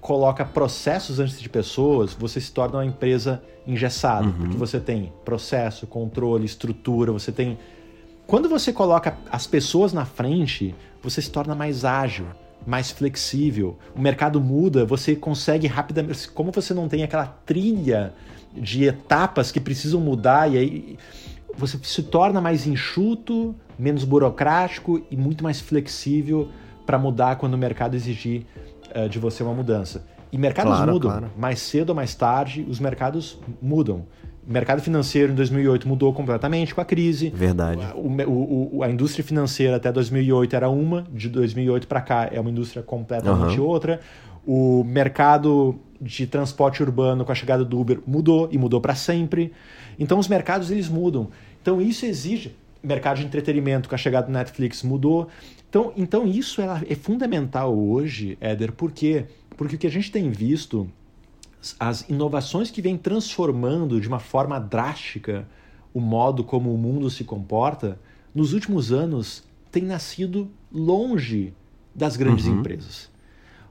[0.00, 5.86] coloca processos antes de pessoas, você se torna uma empresa engessada, porque você tem processo,
[5.86, 7.58] controle, estrutura, você tem
[8.26, 12.26] quando você coloca as pessoas na frente, você se torna mais ágil,
[12.66, 13.78] mais flexível.
[13.94, 16.28] O mercado muda, você consegue rapidamente.
[16.28, 18.12] Como você não tem aquela trilha
[18.52, 20.98] de etapas que precisam mudar, e aí
[21.56, 26.48] você se torna mais enxuto, menos burocrático e muito mais flexível
[26.84, 28.44] para mudar quando o mercado exigir
[28.92, 30.04] eh, de você uma mudança.
[30.32, 31.30] E mercados Claro, mudam, claro.
[31.36, 34.06] mais cedo ou mais tarde, os mercados mudam.
[34.48, 37.30] O mercado financeiro em 2008 mudou completamente com a crise.
[37.30, 37.80] Verdade.
[37.96, 42.40] O, o- o- a indústria financeira até 2008 era uma, de 2008 para cá é
[42.40, 43.62] uma indústria completamente Aham.
[43.62, 44.00] outra.
[44.46, 49.52] O mercado de transporte urbano com a chegada do Uber mudou e mudou para sempre.
[49.98, 51.28] Então os mercados eles mudam.
[51.60, 55.26] Então isso exige mercado de entretenimento com a chegada do Netflix mudou.
[55.68, 59.24] Então, então isso é, é fundamental hoje, Éder, por quê?
[59.56, 60.88] Porque o que a gente tem visto
[61.80, 65.48] as inovações que vêm transformando de uma forma drástica
[65.96, 67.98] o modo como o mundo se comporta,
[68.34, 71.54] nos últimos anos tem nascido longe
[71.94, 73.10] das grandes empresas.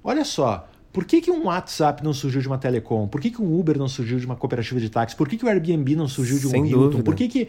[0.03, 3.07] Olha só, por que, que um WhatsApp não surgiu de uma telecom?
[3.07, 5.15] Por que, que um Uber não surgiu de uma cooperativa de táxi?
[5.15, 6.79] Por que, que o Airbnb não surgiu de um Sem Hilton?
[6.79, 7.03] dúvida.
[7.03, 7.47] Por que, que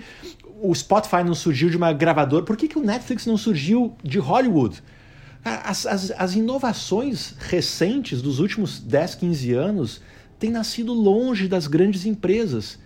[0.61, 2.45] o Spotify não surgiu de uma gravadora?
[2.45, 4.83] Por que, que o Netflix não surgiu de Hollywood?
[5.43, 10.03] As, as, as inovações recentes dos últimos 10, 15 anos
[10.39, 12.79] têm nascido longe das grandes empresas.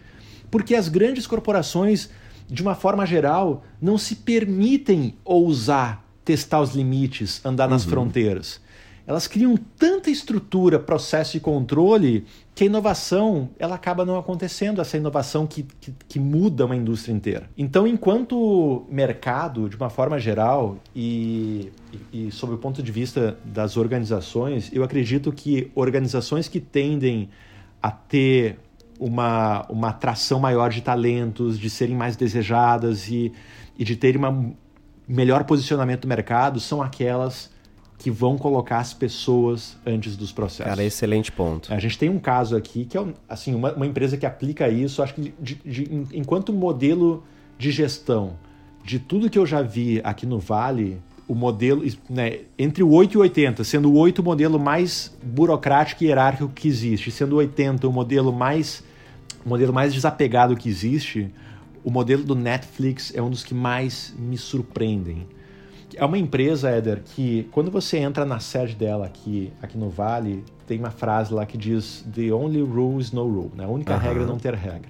[0.51, 2.09] Porque as grandes corporações,
[2.49, 8.61] de uma forma geral, não se permitem ousar testar os limites, andar nas fronteiras.
[9.11, 14.96] Elas criam tanta estrutura, processo e controle que a inovação ela acaba não acontecendo, essa
[14.96, 17.51] inovação que, que, que muda uma indústria inteira.
[17.59, 21.73] Então, enquanto mercado, de uma forma geral, e,
[22.12, 27.31] e, e sob o ponto de vista das organizações, eu acredito que organizações que tendem
[27.83, 28.61] a ter
[28.96, 33.33] uma, uma atração maior de talentos, de serem mais desejadas e,
[33.77, 34.55] e de terem um
[35.09, 37.51] melhor posicionamento no mercado são aquelas
[38.01, 40.65] que vão colocar as pessoas antes dos processos.
[40.71, 41.73] Cara, excelente ponto.
[41.73, 45.03] A gente tem um caso aqui que é assim, uma, uma empresa que aplica isso,
[45.03, 47.23] acho que de- de- enquanto modelo
[47.59, 48.39] de gestão
[48.83, 53.13] de tudo que eu já vi aqui no Vale, o modelo, né, entre o 8
[53.13, 57.35] e o 80, sendo o 8 o modelo mais burocrático e hierárquico que existe, sendo
[57.35, 58.83] o 80 o modelo mais,
[59.45, 61.31] o modelo mais desapegado que existe,
[61.85, 65.27] o modelo do Netflix é um dos que mais me surpreendem.
[66.01, 70.43] É uma empresa, Éder, que quando você entra na sede dela aqui, aqui no Vale,
[70.67, 73.65] tem uma frase lá que diz The only rule is no rule, né?
[73.65, 74.03] A única Aham.
[74.03, 74.89] regra é não ter regra.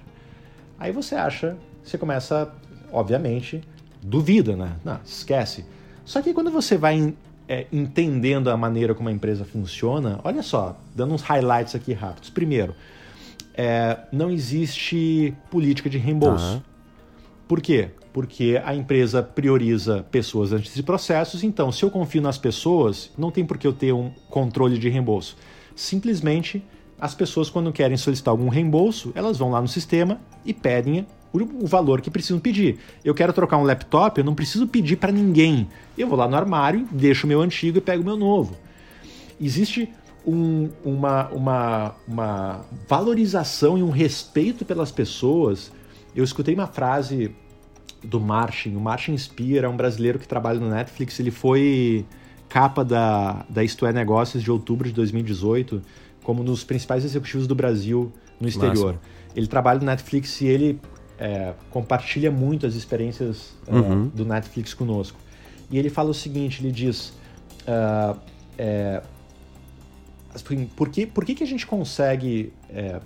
[0.79, 2.53] Aí você acha, você começa,
[2.93, 3.61] obviamente,
[4.01, 4.77] duvida, né?
[4.85, 5.65] Não, esquece.
[6.05, 7.13] Só que quando você vai
[7.45, 12.29] é, entendendo a maneira como a empresa funciona, olha só, dando uns highlights aqui rápidos.
[12.29, 12.73] Primeiro,
[13.53, 16.59] é, não existe política de reembolso.
[16.59, 16.63] Tá.
[17.49, 17.89] Por quê?
[18.13, 23.31] Porque a empresa prioriza pessoas antes de processos, então se eu confio nas pessoas, não
[23.31, 25.37] tem por que eu ter um controle de reembolso.
[25.75, 26.63] Simplesmente,
[26.99, 31.65] as pessoas quando querem solicitar algum reembolso, elas vão lá no sistema e pedem o
[31.65, 32.79] valor que precisam pedir.
[33.05, 35.69] Eu quero trocar um laptop, eu não preciso pedir para ninguém.
[35.97, 38.57] Eu vou lá no armário, deixo o meu antigo e pego o meu novo
[39.41, 39.89] existe
[40.25, 45.71] um- uma, uma, uma valorização e um respeito pelas pessoas.
[46.15, 47.35] Eu escutei uma frase
[48.03, 52.05] do Martin, o Martin Spear é um brasileiro que trabalha no Netflix, ele foi
[52.49, 55.81] capa da, da Isto É Negócios de outubro de 2018,
[56.23, 58.99] como um dos principais executivos do Brasil no exterior.
[59.35, 60.79] Ele trabalha no Netflix e ele
[61.17, 64.07] é, compartilha muito as experiências é, Uhum.
[64.07, 65.17] do Netflix conosco.
[65.69, 67.13] E ele fala o seguinte, ele diz...
[67.67, 68.15] ah,
[68.57, 69.01] é,
[70.33, 72.99] assim, por que, por que, que a gente consegue é,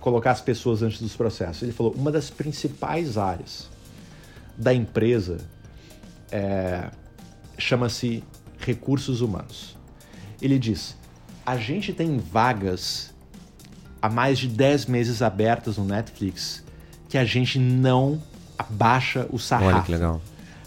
[0.00, 1.62] colocar as pessoas antes dos processos?
[1.62, 3.68] Ele falou, uma das principais áreas
[4.56, 5.38] da empresa
[6.30, 6.88] é,
[7.58, 8.22] chama-se
[8.58, 9.76] recursos humanos.
[10.40, 10.96] Ele diz,
[11.44, 13.14] a gente tem vagas
[14.00, 16.64] há mais de 10 meses abertas no Netflix
[17.08, 18.20] que a gente não
[18.58, 20.20] abaixa o sarrafo Olha que legal.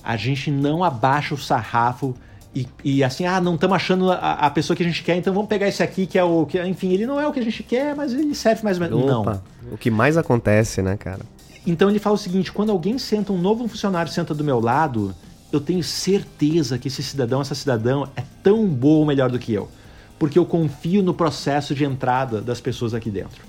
[0.04, 2.16] a gente não abaixa o sarrafo
[2.56, 5.34] e, e assim, ah, não estamos achando a, a pessoa que a gente quer, então
[5.34, 7.44] vamos pegar esse aqui que é o que, enfim, ele não é o que a
[7.44, 9.06] gente quer, mas ele serve mais ou menos.
[9.06, 9.22] Não.
[9.22, 11.22] Opa, o que mais acontece, né, cara?
[11.66, 15.16] Então ele fala o seguinte: quando alguém senta, um novo funcionário senta do meu lado,
[15.52, 19.54] eu tenho certeza que esse cidadão, essa cidadã é tão boa ou melhor do que
[19.54, 19.70] eu.
[20.18, 23.42] Porque eu confio no processo de entrada das pessoas aqui dentro,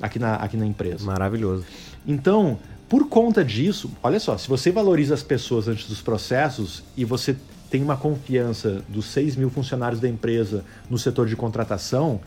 [0.00, 1.04] aqui na, aqui na empresa.
[1.04, 1.64] Maravilhoso.
[2.06, 7.04] Então, por conta disso, olha só, se você valoriza as pessoas antes dos processos e
[7.04, 7.36] você
[7.68, 12.20] tem uma confiança dos 6 mil funcionários da empresa no setor de contratação,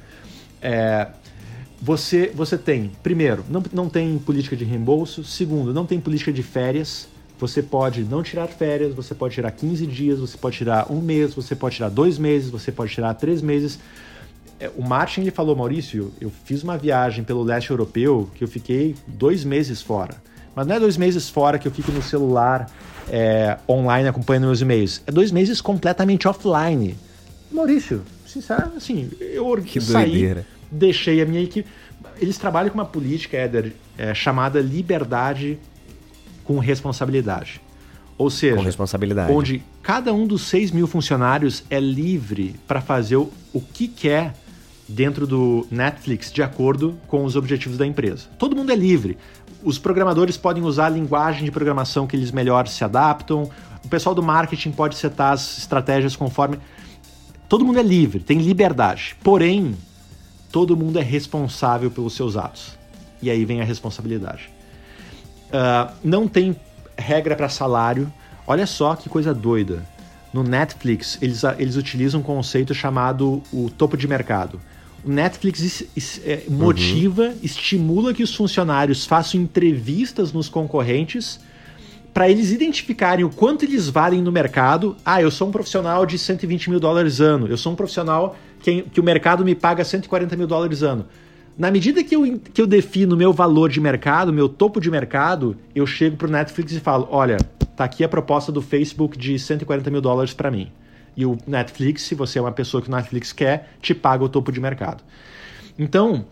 [0.62, 1.08] é,
[1.82, 6.44] você, você tem, primeiro, não, não tem política de reembolso, segundo, não tem política de
[6.44, 7.08] férias.
[7.40, 11.34] Você pode não tirar férias, você pode tirar 15 dias, você pode tirar um mês,
[11.34, 13.80] você pode tirar dois meses, você pode tirar três meses.
[14.60, 18.48] É, o Martin ele falou, Maurício, eu fiz uma viagem pelo leste europeu que eu
[18.48, 20.22] fiquei dois meses fora.
[20.54, 22.70] Mas não é dois meses fora que eu fico no celular
[23.10, 25.02] é, online acompanhando meus e-mails.
[25.08, 26.98] É dois meses completamente offline.
[27.50, 30.46] Maurício, sincero, assim, eu Que saí, doideira.
[30.72, 31.68] Deixei a minha equipe.
[32.20, 35.58] Eles trabalham com uma política, Éder, é, chamada liberdade
[36.44, 37.62] com responsabilidade.
[38.18, 38.58] Ou seja,
[39.30, 44.34] onde cada um dos 6 mil funcionários é livre para fazer o, o que quer
[44.90, 48.28] dentro do Netflix de acordo com os objetivos da empresa.
[48.38, 49.18] Todo mundo é livre.
[49.64, 53.50] Os programadores podem usar a linguagem de programação que eles melhor se adaptam.
[53.86, 56.58] O pessoal do marketing pode setar as estratégias conforme.
[57.48, 59.16] Todo mundo é livre, tem liberdade.
[59.24, 59.76] Porém,
[60.52, 62.78] todo mundo é responsável pelos seus atos.
[63.22, 64.50] E aí vem a responsabilidade.
[65.52, 66.56] Ah, não tem
[66.98, 68.12] regra para salário.
[68.48, 69.86] Olha só que coisa doida.
[70.34, 74.60] No Netflix, eles, eles utilizam um conceito chamado o topo de mercado.
[75.04, 81.40] O Netflix is- is- é, motiva, estimula que os funcionários façam entrevistas nos concorrentes
[82.14, 84.96] para eles identificarem o quanto eles valem no mercado.
[85.06, 87.48] Ah, eu sou um profissional de 120 mil dólares ano.
[87.48, 91.06] Eu sou um profissional que, que o mercado me paga 140 mil dólares ano.
[91.58, 95.58] Na medida que eu, que eu defino meu valor de mercado, meu topo de mercado,
[95.76, 97.38] eu chego pro Netflix e falo: olha,
[97.76, 100.72] tá aqui a proposta do Facebook de 140 mil dólares para mim.
[101.18, 104.30] E o Netflix, se você é uma pessoa que o Netflix quer, te paga o
[104.30, 105.04] topo de mercado.
[105.78, 106.26] Então,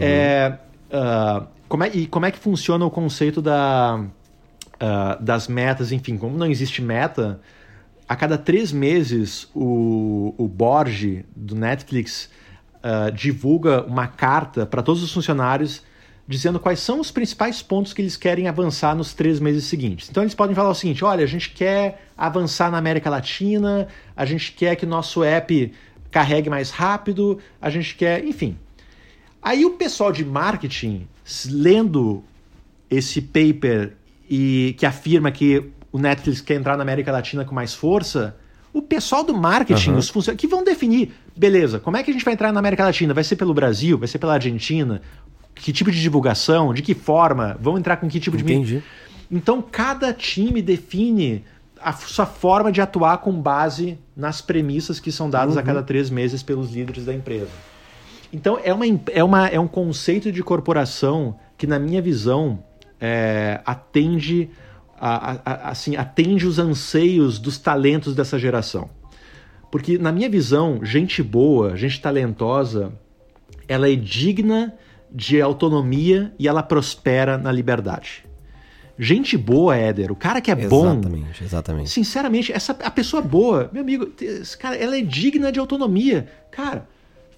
[0.00, 0.58] é,
[0.92, 4.04] ah, como é, e como é que funciona o conceito da,
[4.80, 5.92] ah, das metas?
[5.92, 7.40] Enfim, como não existe meta,
[8.08, 12.30] a cada três meses o, o board do Netflix
[12.82, 15.82] ah, divulga uma carta para todos os funcionários
[16.28, 20.08] dizendo quais são os principais pontos que eles querem avançar nos três meses seguintes.
[20.10, 24.24] Então eles podem falar o seguinte: olha, a gente quer avançar na América Latina, a
[24.24, 25.72] gente quer que nosso app
[26.10, 28.56] carregue mais rápido, a gente quer, enfim.
[29.42, 31.08] Aí o pessoal de marketing,
[31.50, 32.22] lendo
[32.90, 33.94] esse paper
[34.28, 35.64] e que afirma que
[35.98, 38.36] o Netflix quer entrar na América Latina com mais força,
[38.72, 39.98] o pessoal do marketing, Aham.
[39.98, 42.84] os funcionários, que vão definir, beleza, como é que a gente vai entrar na América
[42.84, 43.12] Latina?
[43.12, 43.98] Vai ser pelo Brasil?
[43.98, 45.02] Vai ser pela Argentina?
[45.54, 46.72] Que tipo de divulgação?
[46.72, 47.56] De que forma?
[47.60, 48.44] Vão entrar com que tipo de...
[48.44, 48.82] Entendi.
[49.30, 51.44] Então, cada time define
[51.80, 56.10] a sua forma de atuar com base nas premissas que são dadas a cada três
[56.10, 57.50] meses pelos líderes da empresa.
[58.32, 62.62] Então, é, uma, é, uma, é um conceito de corporação que, na minha visão,
[63.00, 64.50] é, atende,
[65.00, 68.90] a- a- assim, atende os anseios dos talentos dessa geração.
[69.70, 72.92] Porque, na minha visão, gente boa, gente talentosa,
[73.66, 74.74] ela é digna
[75.10, 78.24] de autonomia e ela prospera na liberdade.
[78.98, 81.90] Gente boa, Éder, o cara que é bom, Exatamente, exatamente.
[81.90, 84.10] sinceramente, essa a pessoa boa, meu amigo,
[84.58, 86.26] cara, ela é digna de autonomia.
[86.50, 86.88] Cara,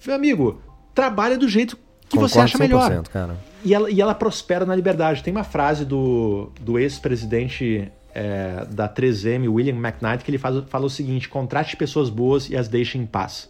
[0.05, 0.59] meu amigo,
[0.95, 1.77] trabalha do jeito
[2.09, 2.89] que você Concordo acha melhor.
[2.91, 3.37] 100%, cara.
[3.63, 5.23] E ela, e ela prospera na liberdade.
[5.23, 10.85] Tem uma frase do, do ex-presidente é, da 3M, William McKnight, que ele faz, fala
[10.85, 13.49] o seguinte: contrate pessoas boas e as deixe em paz.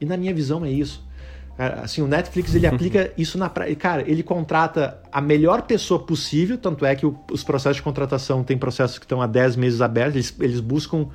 [0.00, 1.06] E na minha visão é isso.
[1.56, 3.76] Cara, Assim, o Netflix ele aplica isso na prática.
[3.80, 8.44] Cara, ele contrata a melhor pessoa possível, tanto é que o- os processos de contratação
[8.44, 11.08] têm processos que estão há 10 meses abertos, eles, eles buscam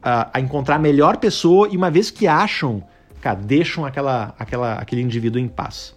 [0.00, 2.82] a, a encontrar a melhor pessoa e uma vez que acham,
[3.20, 5.94] cara, deixam aquela, aquela, aquele indivíduo em paz.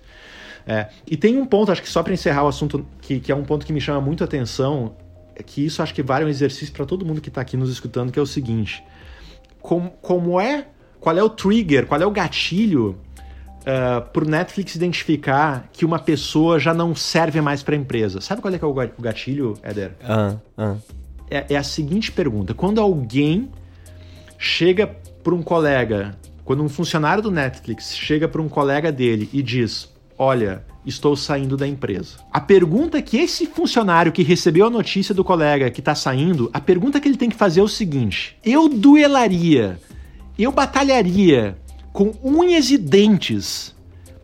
[0.67, 3.35] É, e tem um ponto, acho que só para encerrar o assunto, que, que é
[3.35, 4.95] um ponto que me chama muito a atenção,
[5.35, 7.69] é que isso acho que vale um exercício para todo mundo que está aqui nos
[7.69, 8.83] escutando, que é o seguinte:
[9.61, 10.65] como, como é,
[10.99, 12.97] qual é o trigger, qual é o gatilho
[14.13, 18.21] para o Netflix identificar que uma pessoa já não serve mais para a empresa?
[18.21, 19.93] Sabe qual é, que é o ga- o gatilho, Éder?
[20.03, 20.75] Ah, ah.
[21.29, 23.49] é, é a seguinte pergunta: quando alguém
[24.37, 24.87] chega
[25.23, 29.91] para um colega, quando um funcionário do Netflix chega para um colega dele e diz:
[30.17, 32.17] Olha, estou saindo da empresa.
[32.31, 36.61] A pergunta que esse funcionário que recebeu a notícia do colega que está saindo, a
[36.61, 39.79] pergunta que ele tem que fazer é o seguinte: Eu duelaria,
[40.39, 41.57] eu batalharia
[41.91, 43.75] com unhas e dentes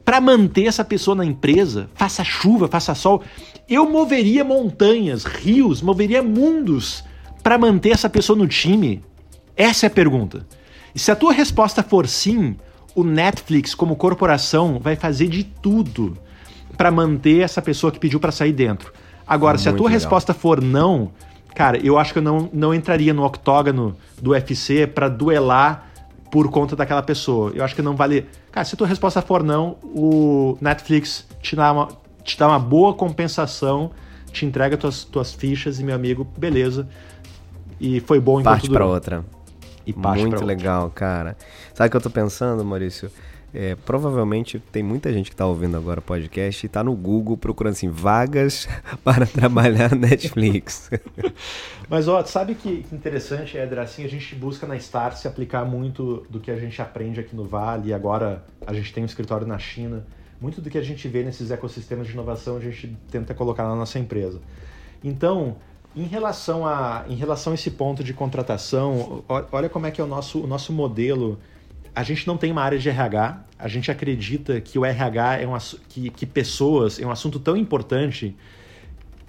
[0.05, 3.23] para manter essa pessoa na empresa, faça chuva, faça sol,
[3.69, 7.03] eu moveria montanhas, rios, moveria mundos
[7.43, 9.03] para manter essa pessoa no time?
[9.55, 10.45] Essa é a pergunta.
[10.93, 12.55] E se a tua resposta for sim,
[12.95, 16.17] o Netflix, como corporação, vai fazer de tudo
[16.77, 18.91] para manter essa pessoa que pediu para sair dentro.
[19.25, 19.93] Agora, se a tua legal.
[19.93, 21.11] resposta for não,
[21.55, 25.89] cara, eu acho que eu não, não entraria no octógono do UFC para duelar
[26.31, 27.51] por conta daquela pessoa.
[27.53, 28.25] Eu acho que não vale.
[28.51, 31.89] Cara, se a tua resposta for não, o Netflix te dá uma,
[32.23, 33.91] te dá uma boa compensação,
[34.31, 36.87] te entrega tuas, tuas fichas e, meu amigo, beleza.
[37.79, 39.25] E foi bom enquanto Parte para outra.
[39.85, 41.35] E Muito legal, cara.
[41.74, 43.11] Sabe o que eu tô pensando, Maurício?
[43.53, 47.36] É, provavelmente tem muita gente que está ouvindo agora o podcast e está no Google
[47.36, 48.67] procurando assim, vagas
[49.03, 50.89] para trabalhar na Netflix.
[51.89, 56.26] Mas ó, sabe que interessante, Éder, assim, a gente busca na Start se aplicar muito
[56.30, 59.45] do que a gente aprende aqui no Vale, e agora a gente tem um escritório
[59.45, 60.05] na China.
[60.39, 63.76] Muito do que a gente vê nesses ecossistemas de inovação a gente tenta colocar na
[63.76, 64.39] nossa empresa.
[65.03, 65.57] Então,
[65.95, 70.03] em relação a, em relação a esse ponto de contratação, olha como é que é
[70.03, 71.38] o nosso, o nosso modelo
[71.95, 75.47] a gente não tem uma área de RH, a gente acredita que o RH é
[75.47, 75.57] um
[75.89, 78.35] que, que pessoas é um assunto tão importante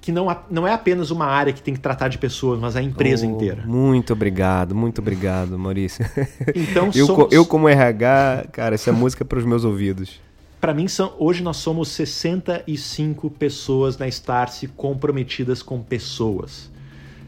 [0.00, 2.82] que não, não é apenas uma área que tem que tratar de pessoas, mas a
[2.82, 3.62] empresa oh, inteira.
[3.64, 6.04] Muito obrigado, muito obrigado, Maurício.
[6.54, 7.32] Então eu, somos...
[7.32, 10.20] eu como RH, cara, essa é música para os meus ouvidos.
[10.60, 16.70] Para mim, são, hoje nós somos 65 pessoas na Starse comprometidas com pessoas.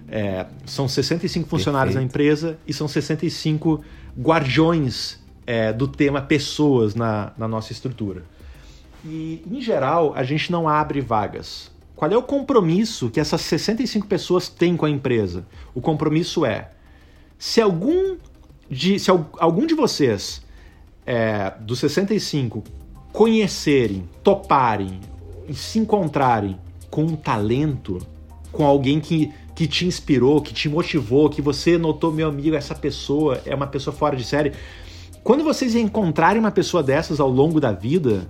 [0.09, 2.13] É, são 65 funcionários Perfeito.
[2.13, 3.83] na empresa e são 65
[4.19, 8.25] guardiões é, do tema pessoas na, na nossa estrutura.
[9.05, 11.71] E, em geral, a gente não abre vagas.
[11.95, 15.47] Qual é o compromisso que essas 65 pessoas têm com a empresa?
[15.75, 16.71] O compromisso é:
[17.39, 18.17] se algum
[18.69, 20.43] de, se algum de vocês,
[21.07, 22.65] é, dos 65,
[23.13, 25.01] conhecerem, toparem
[25.49, 26.59] e se encontrarem
[26.91, 27.99] com um talento,
[28.51, 32.75] com alguém que, que te inspirou, que te motivou, que você notou, meu amigo, essa
[32.75, 34.53] pessoa é uma pessoa fora de série,
[35.25, 38.29] quando vocês encontrarem uma pessoa dessas ao longo da vida,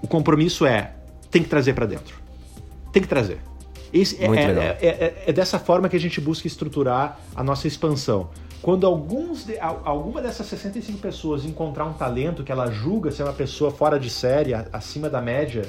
[0.00, 0.92] o compromisso é
[1.28, 2.16] tem que trazer para dentro.
[2.92, 3.40] Tem que trazer.
[3.92, 8.30] Esse, é, é, é, é, dessa forma que a gente busca estruturar a nossa expansão.
[8.62, 13.32] Quando alguns de, alguma dessas 65 pessoas encontrar um talento que ela julga ser uma
[13.32, 15.68] pessoa fora de série, acima da média,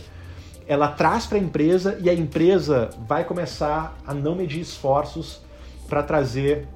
[0.67, 5.41] ela traz para a empresa e a empresa vai começar a não medir esforços
[5.87, 6.67] para trazer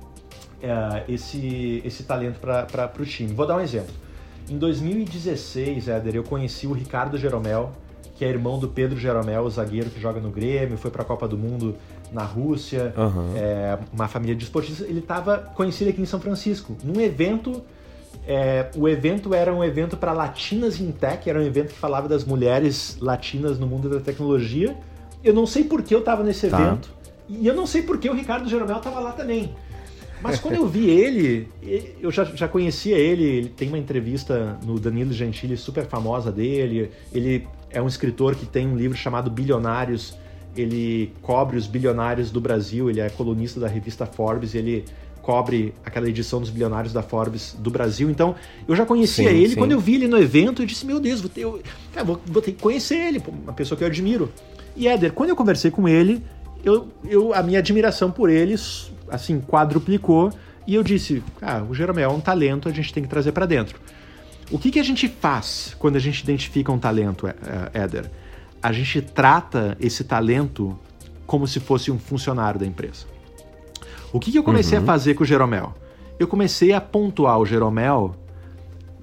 [0.64, 3.34] uh, esse, esse talento para o time.
[3.34, 3.94] Vou dar um exemplo.
[4.50, 7.72] Em 2016, Éder, eu conheci o Ricardo Jeromel,
[8.16, 11.06] que é irmão do Pedro Jeromel, o zagueiro que joga no Grêmio, foi para a
[11.06, 11.76] Copa do Mundo
[12.12, 13.38] na Rússia, uhum.
[13.38, 14.90] é, uma família de esportistas.
[14.90, 17.62] Ele estava conhecido aqui em São Francisco, num evento.
[18.28, 22.08] É, o evento era um evento para Latinas in Tech, era um evento que falava
[22.08, 24.76] das mulheres latinas no mundo da tecnologia.
[25.24, 26.60] Eu não sei por que eu estava nesse tá.
[26.60, 26.90] evento,
[27.28, 29.56] e eu não sei por que o Ricardo Jeromel estava lá também.
[30.22, 31.48] Mas quando eu vi ele,
[32.02, 36.92] eu já, já conhecia ele, ele tem uma entrevista no Danilo Gentili super famosa dele.
[37.14, 40.18] Ele é um escritor que tem um livro chamado Bilionários.
[40.56, 44.84] Ele cobre os bilionários do Brasil, ele é colunista da revista Forbes, ele
[45.22, 48.10] cobre aquela edição dos bilionários da Forbes do Brasil.
[48.10, 48.36] Então,
[48.68, 49.50] eu já conhecia sim, ele.
[49.50, 49.56] Sim.
[49.56, 51.62] Quando eu vi ele no evento, eu disse: Meu Deus, vou ter, eu,
[51.94, 54.32] cara, vou, vou ter que conhecer ele, uma pessoa que eu admiro.
[54.76, 56.24] E Éder, quando eu conversei com ele,
[56.64, 58.56] eu, eu, a minha admiração por ele
[59.12, 60.32] assim, quadruplicou.
[60.68, 63.46] E eu disse, ah, o Jeromel é um talento, a gente tem que trazer para
[63.46, 63.80] dentro.
[64.52, 67.36] O que, que a gente faz quando a gente identifica um talento, é,
[67.74, 68.10] é, Éder?
[68.62, 70.78] A gente trata esse talento
[71.26, 73.06] como se fosse um funcionário da empresa.
[74.12, 74.84] O que, que eu comecei uhum.
[74.84, 75.76] a fazer com o Jeromel?
[76.18, 78.16] Eu comecei a pontuar o Jeromel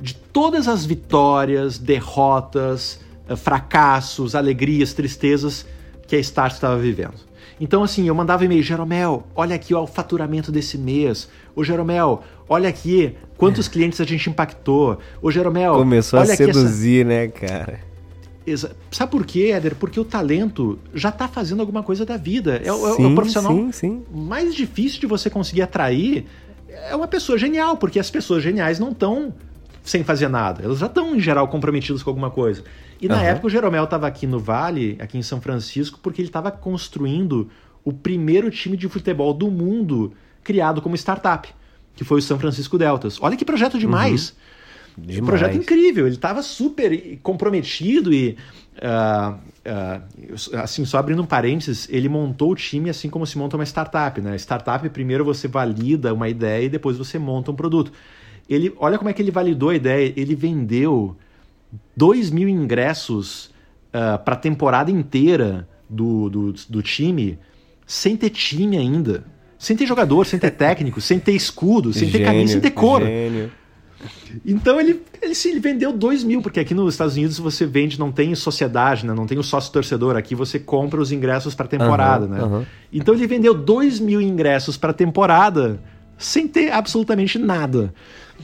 [0.01, 5.65] de todas as vitórias, derrotas, eh, fracassos, alegrias, tristezas
[6.07, 7.15] que a Start estava vivendo.
[7.61, 11.29] Então, assim, eu mandava e-mail, Jeromel, olha aqui ó, o faturamento desse mês.
[11.55, 14.99] Ô, Jeromel, olha aqui quantos clientes a gente impactou.
[15.23, 17.09] Ô, Jeromel, Começou a seduzir, essa...
[17.09, 17.81] né, cara?
[18.47, 18.77] Exa...
[18.91, 19.75] Sabe por quê, Éder?
[19.75, 22.57] Porque o talento já está fazendo alguma coisa da vida.
[22.57, 24.03] É, sim, é o profissional sim, sim.
[24.13, 26.27] mais difícil de você conseguir atrair.
[26.69, 29.33] É uma pessoa genial, porque as pessoas geniais não estão
[29.83, 30.63] sem fazer nada.
[30.63, 32.63] Elas já estão, em geral, comprometidas com alguma coisa.
[33.01, 33.23] E na uhum.
[33.23, 37.51] época o Jeromel estava aqui no Vale, aqui em São Francisco, porque ele estava construindo
[37.85, 41.49] o primeiro time de futebol do mundo criado como startup,
[41.95, 43.19] que foi o São Francisco Deltas.
[43.21, 44.35] Olha que projeto demais!
[44.97, 45.05] Uhum.
[45.05, 45.23] demais.
[45.23, 46.07] Um projeto incrível.
[46.07, 48.37] Ele estava super comprometido e
[48.77, 53.57] Uh, uh, assim, só abrindo um parênteses, ele montou o time assim como se monta
[53.57, 54.37] uma startup, né?
[54.37, 57.91] Startup, primeiro você valida uma ideia e depois você monta um produto.
[58.49, 60.13] Ele, olha como é que ele validou a ideia.
[60.15, 61.17] Ele vendeu
[61.97, 67.39] 2 mil ingressos uh, ah, para a temporada inteira do, do, do time
[67.87, 69.25] sem ter time ainda.
[69.59, 72.71] sem ter jogador, sem ter técnico, sem ter escudo, sem ter Gênio, camisa, sem ter
[72.71, 73.03] cor.
[73.03, 73.51] gênio.
[74.45, 77.99] Então ele, ele, sim, ele vendeu 2 mil, porque aqui nos Estados Unidos você vende,
[77.99, 79.15] não tem sociedade, né?
[79.15, 80.17] não tem o sócio torcedor.
[80.17, 82.27] Aqui você compra os ingressos para temporada.
[82.27, 82.41] Aham, né?
[82.43, 82.67] aham.
[82.93, 85.81] Então ele vendeu 2 mil ingressos para temporada
[86.19, 87.93] sem ter absolutamente nada.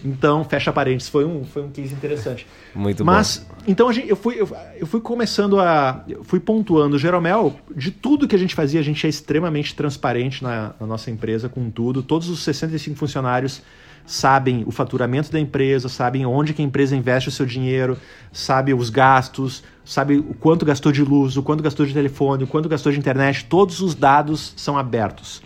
[0.04, 2.46] Então, fecha parênteses, foi um, foi um case interessante.
[2.74, 6.04] Muito Mas, então a gente, eu, fui, eu, eu fui começando a.
[6.22, 6.98] Fui pontuando.
[6.98, 11.10] Jeromel, de tudo que a gente fazia, a gente é extremamente transparente na, na nossa
[11.10, 12.02] empresa com tudo.
[12.02, 13.62] Todos os 65 funcionários
[14.04, 17.96] sabem o faturamento da empresa, sabem onde que a empresa investe o seu dinheiro,
[18.32, 22.46] sabe os gastos, sabe o quanto gastou de luz, o quanto gastou de telefone, o
[22.46, 23.44] quanto gastou de internet.
[23.44, 25.42] Todos os dados são abertos.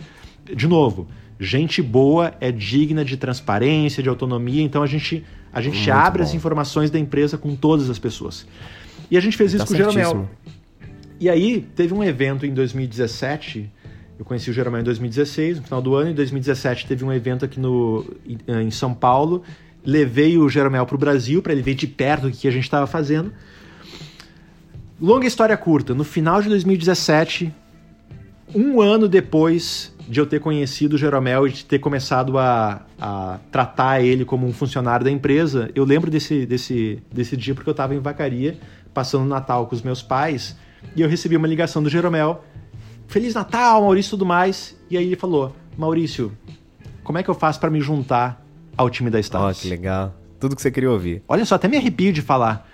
[0.55, 1.07] De novo,
[1.39, 5.23] gente boa é digna de transparência, de autonomia, então a gente,
[5.53, 6.27] a gente Muito abre bom.
[6.27, 8.47] as informações da empresa com todas as pessoas.
[9.09, 9.95] E a gente fez isso Tá com o Jeromel.
[9.95, 10.29] certíssimo.
[11.19, 13.71] E aí, teve um evento em 2017.
[14.19, 16.11] Eu conheci o Jeromel em 2016, no final do ano.
[16.11, 19.43] Em 2017, teve um evento aqui no, em, em São Paulo.
[19.85, 22.63] Levei o Jeromel para o Brasil para ele ver de perto o que a gente
[22.63, 23.31] estava fazendo.
[24.99, 25.93] Longa história curta.
[25.93, 27.53] No final de 2017,
[28.53, 33.39] um ano depois de eu ter conhecido o Jeromel e de ter começado a, a
[33.51, 37.71] tratar ele como um funcionário da empresa, eu lembro desse, desse, desse dia porque eu
[37.71, 38.57] estava em Vacaria,
[38.93, 40.55] passando o Natal com os meus pais,
[40.95, 42.43] e eu recebi uma ligação do Jeromel.
[43.07, 44.77] Feliz Natal, Maurício e tudo mais.
[44.89, 46.31] E aí ele falou: Maurício,
[47.03, 48.43] como é que eu faço para me juntar
[48.75, 49.61] ao time da Ó, Stars?
[49.61, 50.13] que legal.
[50.39, 51.23] Tudo que você queria ouvir.
[51.27, 52.69] Olha só, até me arrepio de falar.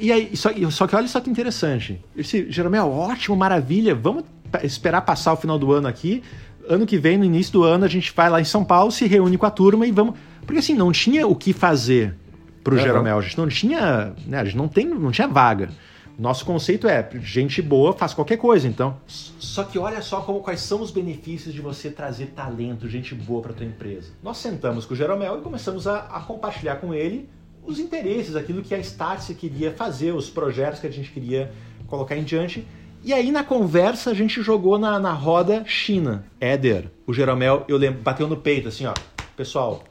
[0.00, 2.00] E aí, só, só que olha só que interessante.
[2.14, 3.94] Eu disse, Jeromel, ótimo, maravilha.
[3.94, 4.24] Vamos
[4.62, 6.22] esperar passar o final do ano aqui.
[6.68, 9.06] Ano que vem, no início do ano, a gente vai lá em São Paulo, se
[9.06, 10.14] reúne com a turma e vamos.
[10.44, 12.14] Porque assim, não tinha o que fazer
[12.62, 12.84] pro Aham.
[12.84, 13.18] Jeromel.
[13.18, 14.12] A gente não tinha.
[14.26, 15.70] Né, a gente não, tem, não tinha vaga.
[16.18, 18.96] Nosso conceito é gente boa faz qualquer coisa, então.
[19.06, 23.40] Só que olha só como, quais são os benefícios de você trazer talento, gente boa
[23.40, 24.10] para tua empresa.
[24.20, 27.28] Nós sentamos com o Jeromel e começamos a, a compartilhar com ele
[27.64, 31.52] os interesses, aquilo que a Startse queria fazer, os projetos que a gente queria
[31.86, 32.66] colocar em diante.
[33.04, 36.24] E aí na conversa a gente jogou na, na roda China.
[36.40, 38.94] Éder, o Jeromel, eu lembro, bateu no peito assim, ó.
[39.36, 39.84] Pessoal,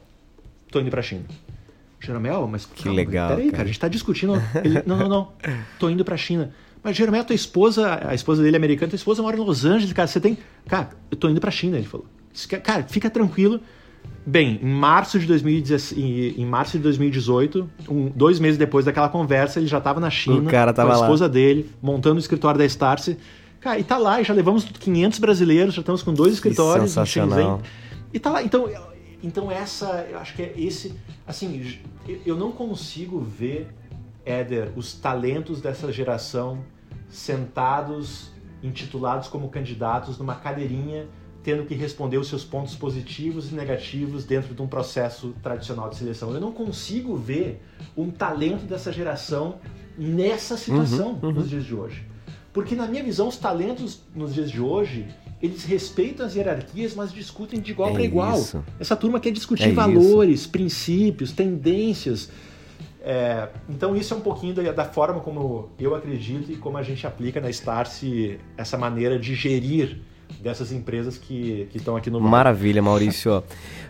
[0.70, 1.24] tô indo pra China.
[2.00, 3.56] Jeromel, mas que legal, Peraí, cara.
[3.56, 4.34] cara, a gente tá discutindo.
[4.62, 5.32] Ele, não, não, não.
[5.78, 6.52] Tô indo pra China.
[6.82, 9.92] Mas, Jeromel, tua esposa, a esposa dele é americana, tua esposa mora em Los Angeles,
[9.92, 10.06] cara.
[10.06, 10.38] Você tem.
[10.68, 12.06] Cara, eu tô indo pra China, ele falou.
[12.62, 13.60] Cara, fica tranquilo.
[14.26, 19.58] Bem, em março de 2016, em, março de 2018, um, dois meses depois daquela conversa,
[19.58, 21.04] ele já tava na China O cara tava com a lá.
[21.06, 23.16] esposa dele, montando o escritório da Starse.
[23.60, 27.06] Cara, e tá lá, e já levamos 500 brasileiros, já estamos com dois escritórios em.
[27.06, 27.58] Shenzhen.
[28.12, 28.68] E tá lá, então,
[29.22, 30.94] então essa, eu acho que é esse,
[31.26, 33.68] assim, eu- eu não consigo ver,
[34.26, 36.58] Éder, os talentos dessa geração
[37.08, 38.30] sentados,
[38.62, 41.06] intitulados como candidatos numa cadeirinha,
[41.42, 45.96] tendo que responder os seus pontos positivos e negativos dentro de um processo tradicional de
[45.96, 46.32] seleção.
[46.34, 47.62] Eu não consigo ver
[47.96, 49.56] um talento dessa geração
[49.96, 51.32] nessa situação Uhum, uhum.
[51.32, 52.04] nos dias de hoje.
[52.52, 55.06] Porque, na minha visão, os talentos nos dias de hoje,
[55.40, 58.38] eles respeitam as hierarquias, mas discutem de igual É para igual.
[58.38, 58.64] isso.
[58.80, 59.76] Essa turma quer discutir É isso.
[59.76, 62.30] valores, princípios, tendências.
[63.00, 66.82] É, então, isso é um pouquinho da, da forma como eu acredito e como a
[66.82, 69.98] gente aplica na Starse essa maneira de gerir
[70.40, 72.20] dessas empresas que estão aqui no.
[72.20, 73.42] Maravilha, Maurício.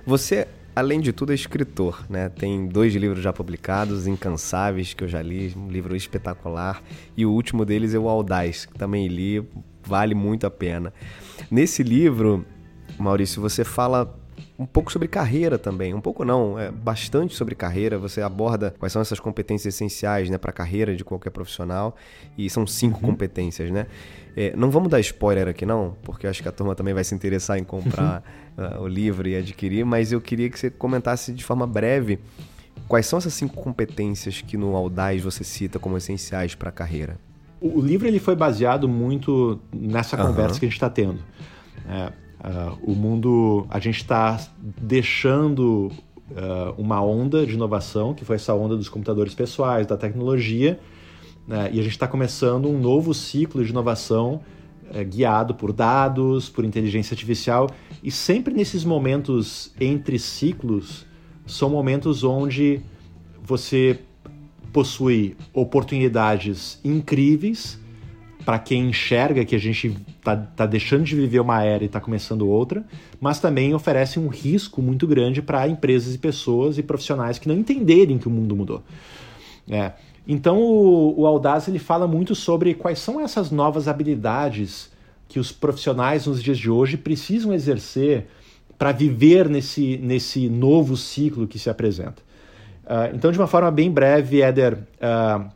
[0.06, 2.28] Você, além de tudo, é escritor, né?
[2.28, 6.82] Tem dois livros já publicados, Incansáveis, que eu já li, um livro espetacular.
[7.16, 9.46] E o último deles é o Audaz, que também li,
[9.82, 10.92] vale muito a pena.
[11.50, 12.44] Nesse livro,
[12.98, 14.18] Maurício, você fala
[14.58, 15.94] um pouco sobre carreira também.
[15.94, 17.96] Um pouco não, é bastante sobre carreira.
[17.96, 21.94] Você aborda quais são essas competências essenciais né, para a carreira de qualquer profissional.
[22.36, 23.86] E são cinco competências, né?
[24.36, 27.04] É, não vamos dar spoiler aqui, não, porque eu acho que a turma também vai
[27.04, 28.22] se interessar em comprar
[28.58, 29.84] ah, o livro e adquirir.
[29.84, 32.18] Mas eu queria que você comentasse de forma breve
[32.88, 37.16] quais são essas cinco competências que no Audaz você cita como essenciais para a carreira.
[37.60, 41.18] O livro ele foi baseado muito nessa conversa que a gente está tendo.
[41.88, 45.90] É, ah, o mundo, a gente está deixando
[46.36, 50.78] ah, uma onda de inovação, que foi essa onda dos computadores pessoais, da tecnologia,
[51.46, 54.42] né, e a gente está começando um novo ciclo de inovação
[54.92, 57.70] eh, guiado por dados, por inteligência artificial,
[58.02, 61.06] e sempre nesses momentos entre ciclos
[61.46, 62.82] são momentos onde
[63.42, 63.98] você
[64.72, 67.78] possui oportunidades incríveis
[68.48, 72.00] para quem enxerga que a gente está tá deixando de viver uma era e está
[72.00, 72.82] começando outra,
[73.20, 77.54] mas também oferece um risco muito grande para empresas e pessoas e profissionais que não
[77.54, 78.82] entenderem que o mundo mudou.
[79.68, 79.92] É.
[80.26, 84.90] Então o, o Audaz ele fala muito sobre quais são essas novas habilidades
[85.28, 88.28] que os profissionais nos dias de hoje precisam exercer
[88.78, 92.22] para viver nesse, nesse novo ciclo que se apresenta.
[92.86, 95.50] Uh, então, de uma forma bem breve, Éder, uh,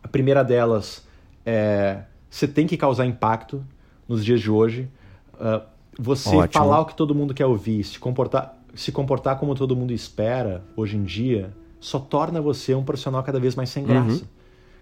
[0.00, 1.04] a primeira delas
[1.44, 3.64] é você tem que causar impacto
[4.06, 4.88] nos dias de hoje.
[5.34, 5.64] Uh,
[5.98, 6.52] você Ótimo.
[6.52, 10.62] falar o que todo mundo quer ouvir, se comportar, se comportar como todo mundo espera
[10.76, 14.22] hoje em dia, só torna você um profissional cada vez mais sem graça.
[14.22, 14.28] Uhum.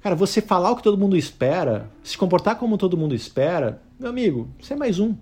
[0.03, 4.11] Cara, você falar o que todo mundo espera, se comportar como todo mundo espera, meu
[4.11, 5.15] amigo, você é mais um.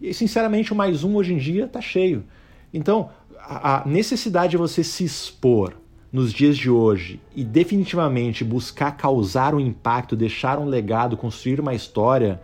[0.00, 2.24] E sinceramente, o mais um hoje em dia está cheio.
[2.72, 5.74] Então, a, a necessidade de você se expor
[6.14, 11.74] nos dias de hoje e definitivamente buscar causar um impacto, deixar um legado, construir uma
[11.74, 12.40] história,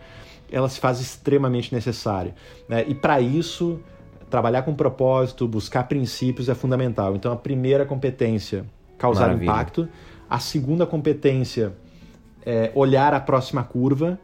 [0.50, 2.34] ela se faz extremamente necessária.
[2.68, 2.84] Né?
[2.88, 3.78] E para isso,
[4.28, 7.14] trabalhar com propósito, buscar princípios é fundamental.
[7.14, 8.66] Então, a primeira competência,
[8.98, 9.44] causar Maravilha.
[9.44, 9.88] impacto.
[10.28, 11.72] A segunda competência
[12.44, 14.18] é olhar a próxima curva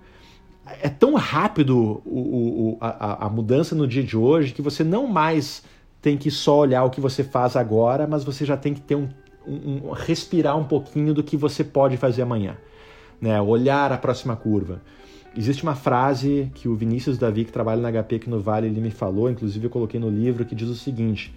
[0.83, 5.07] é tão rápido o, o, a, a, mudança no dia de hoje que você não
[5.07, 5.63] mais
[6.03, 8.97] tem que só olhar o que você faz agora, mas você já tem que ter
[8.97, 9.09] um,
[9.47, 12.57] um, um respirar um pouquinho do que você pode fazer amanhã,
[13.21, 13.41] né?
[13.41, 14.81] Olhar a próxima curva.
[15.37, 18.81] Existe uma frase que o Vinícius Davi, que trabalha na HP aqui no Vale, ele
[18.81, 21.35] me falou, inclusive eu coloquei no livro, que diz o seguinte: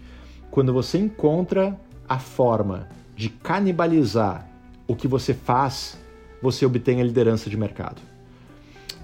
[0.50, 4.50] quando você encontra a forma de canibalizar
[4.88, 6.00] o que você faz,
[6.42, 8.02] você obtém a liderança de mercado.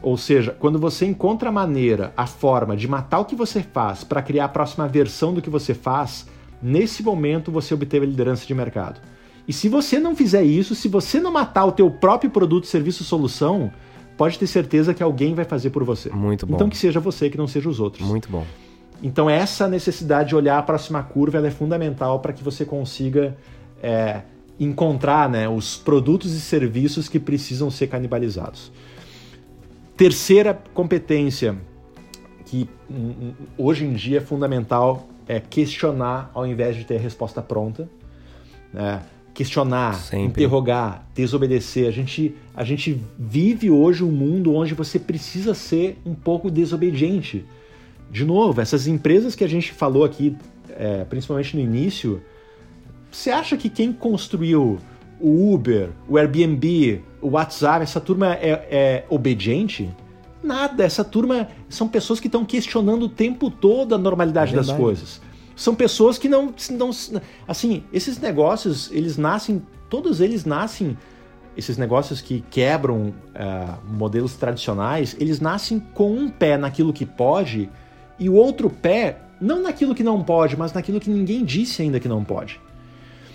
[0.01, 4.03] Ou seja, quando você encontra a maneira, a forma de matar o que você faz
[4.03, 6.28] para criar a próxima versão do que você faz,
[6.66, 8.99] nesse momento você obteve a liderança de mercado.
[9.47, 13.03] E se você não fizer isso, se você não matar o teu próprio produto, serviço,
[13.03, 13.72] solução,
[14.18, 16.09] pode ter certeza que alguém vai fazer por você.
[16.09, 16.55] Muito bom.
[16.55, 18.07] Então que seja você, que não seja os outros.
[18.07, 18.43] Muito bom.
[19.03, 23.38] Então essa necessidade de olhar a próxima curva é fundamental para que você consiga
[23.84, 24.22] é,
[24.59, 28.72] encontrar né, os produtos e serviços que precisam ser canibalizados.
[29.95, 31.55] Terceira competência
[32.45, 36.99] que hum, hum, hoje em dia é fundamental é questionar ao invés de ter a
[36.99, 37.89] resposta pronta.
[38.73, 39.01] Né?
[39.34, 40.28] Questionar, Sempre.
[40.28, 41.88] interrogar, desobedecer.
[41.88, 47.45] A gente, a gente vive hoje um mundo onde você precisa ser um pouco desobediente.
[48.09, 50.38] De novo, essas empresas que a gente falou aqui,
[50.69, 52.21] é, principalmente no início,
[53.11, 54.78] você acha que quem construiu
[55.19, 59.89] o Uber, o Airbnb, o WhatsApp, essa turma é, é obediente?
[60.46, 60.84] Nada.
[60.84, 65.22] Essa turma são pessoas que estão questionando o tempo todo a normalidade é das coisas.
[65.56, 66.91] São pessoas que não, não.
[67.48, 69.62] Assim, esses negócios, eles nascem.
[69.89, 70.98] Todos eles nascem.
[71.58, 77.70] Esses negócios que quebram uh, modelos tradicionais, eles nascem com um pé naquilo que pode
[78.20, 82.00] e o outro pé, não naquilo que não pode, mas naquilo que ninguém disse ainda
[82.00, 82.60] que não pode.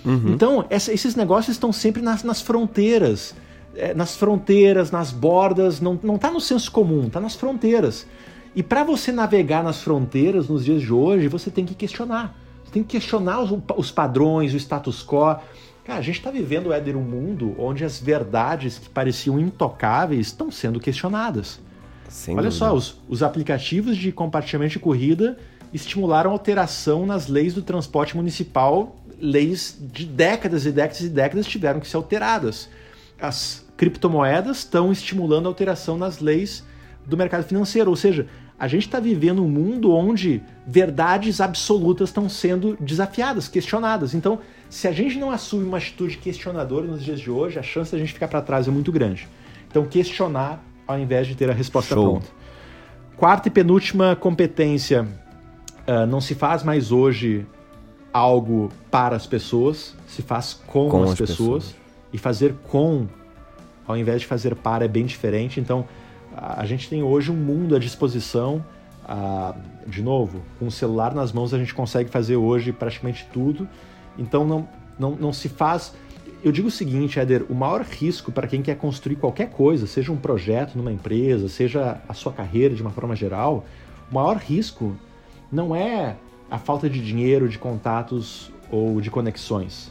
[0.05, 0.33] Uhum.
[0.33, 3.35] Então, essa, esses negócios estão sempre nas, nas fronteiras.
[3.75, 8.07] É, nas fronteiras, nas bordas, não, não tá no senso comum, tá nas fronteiras.
[8.55, 12.37] E para você navegar nas fronteiras nos dias de hoje, você tem que questionar.
[12.65, 15.37] Você tem que questionar os, os padrões, o status quo.
[15.85, 20.51] Cara, a gente está vivendo, Éder, um mundo onde as verdades que pareciam intocáveis estão
[20.51, 21.61] sendo questionadas.
[22.09, 22.67] Sem Olha dúvida.
[22.67, 25.39] só, os, os aplicativos de compartilhamento de corrida
[25.73, 31.79] estimularam alteração nas leis do transporte municipal leis de décadas e décadas e décadas tiveram
[31.79, 32.69] que ser alteradas.
[33.21, 36.65] As criptomoedas estão estimulando a alteração nas leis
[37.07, 38.27] do mercado financeiro, ou seja,
[38.59, 44.15] a gente está vivendo um mundo onde verdades absolutas estão sendo desafiadas, questionadas.
[44.15, 47.91] Então, se a gente não assume uma atitude questionadora nos dias de hoje, a chance
[47.91, 49.27] de a gente ficar para trás é muito grande.
[49.71, 52.11] Então, questionar ao invés de ter a resposta Show.
[52.11, 52.27] pronta.
[53.17, 55.07] Quarta e penúltima competência.
[55.87, 57.47] Uh, não se faz mais hoje
[58.13, 61.77] algo para as pessoas, se faz com, com as, as pessoas, pessoas,
[62.13, 63.07] e fazer com,
[63.87, 65.61] ao invés de fazer para, é bem diferente.
[65.61, 65.87] Então,
[66.37, 68.65] a gente tem hoje um mundo à disposição.
[69.87, 73.69] de novo, com o celular nas mãos a gente consegue fazer hoje praticamente tudo.
[74.19, 75.95] Então, não, não, não se faz.
[76.43, 80.13] Eu digo o seguinte, Éder: o maior risco para quem quer construir qualquer coisa, seja
[80.13, 83.65] um projeto numa empresa, seja a sua carreira de uma forma geral,
[84.11, 84.97] o maior risco
[85.51, 86.17] não é
[86.51, 89.91] a falta de dinheiro, de contatos ou de conexões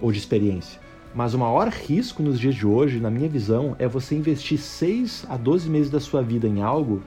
[0.00, 0.80] ou de experiência.
[1.14, 5.26] Mas o maior risco nos dias de hoje, na minha visão, é você investir 6
[5.28, 7.02] a 12 meses da sua vida em algo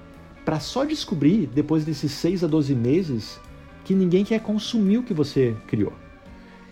[0.45, 3.37] para só descobrir, depois desses 6 a 12 meses,
[3.83, 5.91] que ninguém quer consumir o que você criou.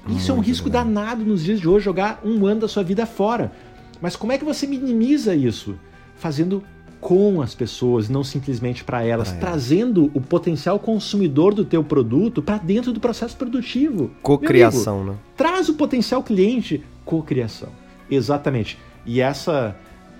[0.08, 3.06] Isso é um risco danado nos dias de hoje, jogar um ano da sua vida
[3.06, 3.52] fora.
[4.00, 5.76] Mas como é que você minimiza isso?
[6.16, 6.64] Fazendo
[7.02, 12.42] com as pessoas, não simplesmente para elas, pra trazendo o potencial consumidor do teu produto
[12.42, 14.12] para dentro do processo produtivo.
[14.22, 15.16] Cocriação, né?
[15.36, 17.70] Traz o potencial cliente, cocriação.
[18.10, 18.78] Exatamente.
[19.06, 19.76] E essa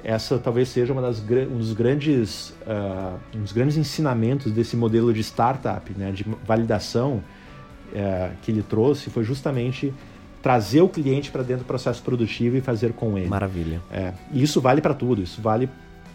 [0.06, 5.12] essa talvez seja uma das, um, dos grandes, uh, um dos grandes ensinamentos desse modelo
[5.12, 7.24] de startup, né, de validação
[7.92, 9.92] uh, que ele trouxe, foi justamente
[10.44, 13.28] trazer o cliente para dentro do processo produtivo e fazer com ele.
[13.28, 13.82] Maravilha.
[13.92, 15.68] É, e isso vale para tudo, isso vale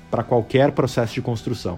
[0.08, 1.76] para qualquer processo de construção.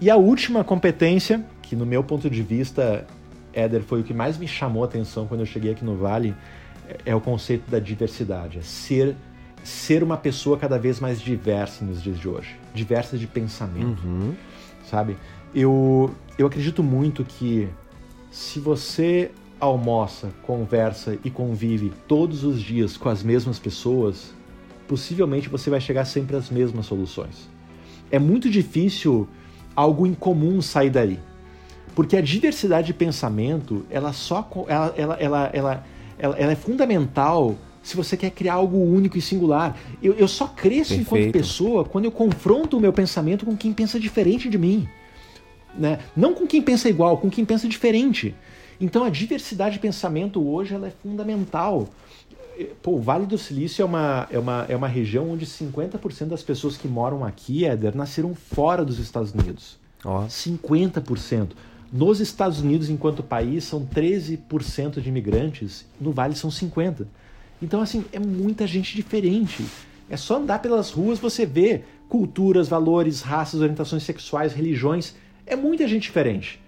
[0.00, 3.06] E a última competência, que no meu ponto de vista,
[3.52, 6.34] Éder, foi o que mais me chamou a atenção quando eu cheguei aqui no Vale,
[7.04, 9.16] é, o conceito da diversidade, é ser
[9.62, 14.34] ser uma pessoa cada vez mais diversa nos dias de hoje, diversa de pensamento, uhum.
[14.84, 15.16] sabe?
[15.54, 17.66] Eu, eu acredito muito que
[18.30, 24.34] se você almoça, conversa e convive todos os dias com as mesmas pessoas,
[24.86, 27.48] possivelmente você vai chegar sempre às mesmas soluções.
[28.10, 29.26] É muito difícil
[29.74, 31.18] algo incomum sair daí.
[31.94, 35.86] Porque a diversidade de pensamento, ela só ela, ela, ela, ela,
[36.18, 39.76] ela, ela é fundamental se você quer criar algo único e singular.
[40.02, 41.02] Eu, eu só cresço Perfeito.
[41.02, 44.88] enquanto pessoa quando eu confronto o meu pensamento com quem pensa diferente de mim.
[45.76, 45.98] Né?
[46.16, 48.34] Não com quem pensa igual, com quem pensa diferente.
[48.80, 51.88] Então a diversidade de pensamento hoje ela é fundamental.
[52.82, 56.42] Pô, o Vale do Silício é uma, é uma, é uma região onde 50% das
[56.42, 59.76] pessoas que moram aqui, Éder, nasceram fora dos Estados Unidos.
[60.04, 60.20] Oh.
[60.28, 61.48] 50%.
[61.94, 67.06] Nos Estados Unidos, enquanto país, são 13% de imigrantes, no Vale são 50%.
[67.62, 69.64] Então, assim, é muita gente diferente.
[70.10, 75.14] É só andar pelas ruas você vê culturas, valores, raças, orientações sexuais, religiões.
[75.46, 76.60] É muita gente diferente.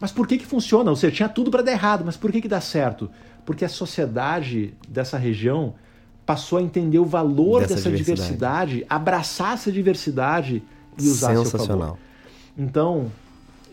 [0.00, 0.90] Mas por que que funciona?
[0.90, 3.08] Ou seja, tinha tudo para dar errado, mas por que que dá certo?
[3.44, 5.74] Porque a sociedade dessa região
[6.26, 8.70] passou a entender o valor dessa, dessa diversidade.
[8.72, 8.86] diversidade.
[8.90, 10.60] abraçar essa diversidade
[11.00, 11.96] e usar a seu favor.
[12.58, 13.12] Então,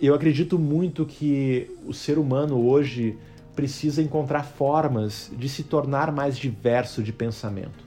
[0.02, 3.18] eu acredito muito que o ser humano hoje
[3.56, 7.84] precisa encontrar formas de se tornar mais diverso de pensamento.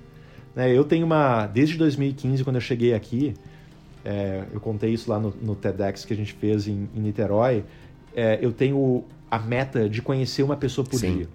[0.54, 1.46] Né, eu tenho uma.
[1.46, 3.34] Desde 2015, quando eu cheguei aqui,
[4.04, 7.64] é, eu contei isso lá no, no, TEDx que a gente fez em, em Niterói.
[8.14, 11.16] É, eu tenho a meta de conhecer uma pessoa por Sim.
[11.18, 11.28] dia.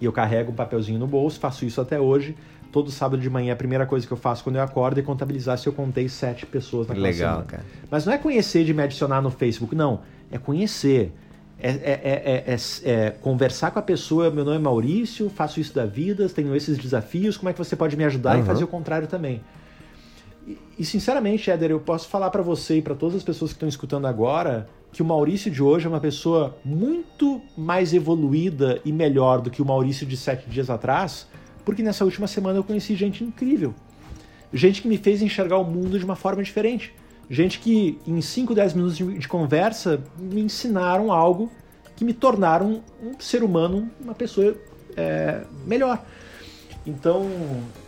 [0.00, 2.34] E eu carrego um papelzinho no bolso, faço isso até hoje.
[2.74, 5.56] Todo sábado de manhã, a primeira coisa que eu faço quando eu acordo é contabilizar
[5.56, 7.44] se eu contei sete pessoas naquela Legal, semana.
[7.44, 7.64] cara.
[7.88, 10.00] Mas não é conhecer de me adicionar no Facebook, não.
[10.28, 11.12] É conhecer
[11.56, 15.86] é, é, é, é, conversar com a pessoa, meu nome é Maurício, faço isso da
[15.86, 18.42] vida, tenho esses desafios, como é que você pode me ajudar uhum.
[18.42, 19.40] e fazer o contrário também.
[20.44, 23.54] E, e sinceramente, Éder, eu posso falar para você e para todas as pessoas que
[23.54, 28.92] estão escutando agora que o Maurício de hoje é uma pessoa muito mais evoluída e
[28.92, 31.28] melhor do que o Maurício de sete dias atrás,
[31.64, 33.74] porque nessa última semana eu conheci gente incrível.
[34.52, 36.92] Gente que me fez enxergar o mundo de uma forma diferente
[37.28, 41.50] Gente que em 5, 10 minutos de, conversa me ensinaram algo
[41.96, 44.54] que me tornaram um ser humano, uma pessoa
[44.96, 46.04] é, melhor.
[46.86, 47.26] Então,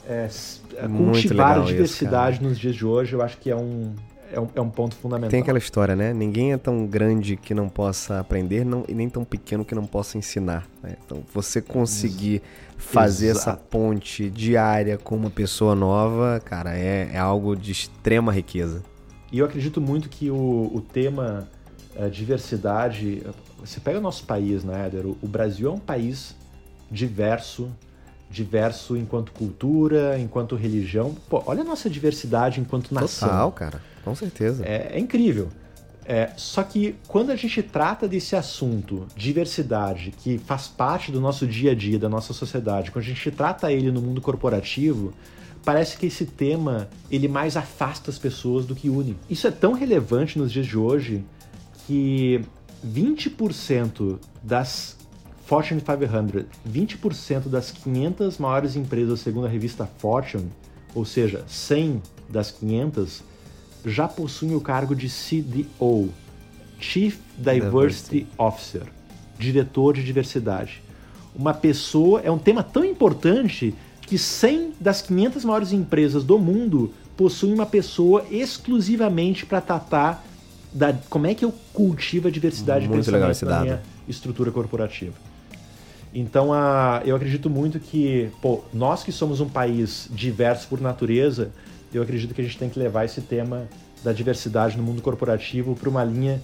[0.08, 0.28] é,
[0.76, 3.94] é cultivar a diversidade isso, nos dias de hoje, eu acho que é um,
[4.32, 5.30] é um, é um, ponto fundamental.
[5.30, 6.14] Tem aquela história, né?
[6.14, 9.84] Ninguém é tão grande que não possa aprender não, e nem tão pequeno que não
[9.84, 10.66] possa ensinar.
[10.82, 10.96] Né?
[11.04, 12.40] Então, você conseguir
[12.76, 13.50] fazer Exato.
[13.50, 18.82] essa ponte diária com uma pessoa nova, cara, é, é algo de extrema riqueza.
[19.32, 21.48] E eu acredito muito que o, o tema
[21.94, 23.22] é, diversidade.
[23.58, 25.06] Você pega o nosso país, né, Éder?
[25.06, 26.34] O, o Brasil é um país
[26.90, 27.70] diverso,
[28.30, 31.14] diverso enquanto cultura, enquanto religião.
[31.28, 33.28] Pô, olha a nossa diversidade enquanto nação.
[33.28, 34.64] Total, cara, com certeza.
[34.64, 35.48] É, é incrível.
[36.08, 41.46] É, só que quando a gente trata desse assunto, diversidade, que faz parte do nosso
[41.46, 45.12] dia a dia, da nossa sociedade, quando a gente trata ele no mundo corporativo,
[45.64, 49.16] parece que esse tema ele mais afasta as pessoas do que une.
[49.28, 51.24] Isso é tão relevante nos dias de hoje
[51.88, 52.40] que
[52.86, 54.96] 20% das
[55.44, 60.52] Fortune 500, 20% das 500 maiores empresas segundo a revista Fortune,
[60.94, 63.24] ou seja, 100 das 500,
[63.86, 66.10] já possuem o cargo de CDO,
[66.78, 68.82] Chief Diversity Officer,
[69.38, 70.82] diretor de diversidade.
[71.34, 73.72] Uma pessoa, é um tema tão importante
[74.02, 80.24] que 100 das 500 maiores empresas do mundo possuem uma pessoa exclusivamente para tratar
[80.72, 83.62] da como é que eu cultivo a diversidade muito de legal esse na dado.
[83.62, 85.14] minha estrutura corporativa.
[86.14, 91.50] Então, a, eu acredito muito que, pô, nós que somos um país diverso por natureza,
[91.96, 93.68] eu acredito que a gente tem que levar esse tema
[94.04, 96.40] da diversidade no mundo corporativo para uma linha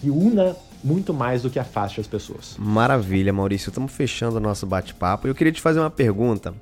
[0.00, 2.54] que una muito mais do que afaste as pessoas.
[2.58, 3.70] Maravilha, Maurício.
[3.70, 5.26] Estamos fechando o nosso bate-papo.
[5.26, 6.54] Eu queria te fazer uma pergunta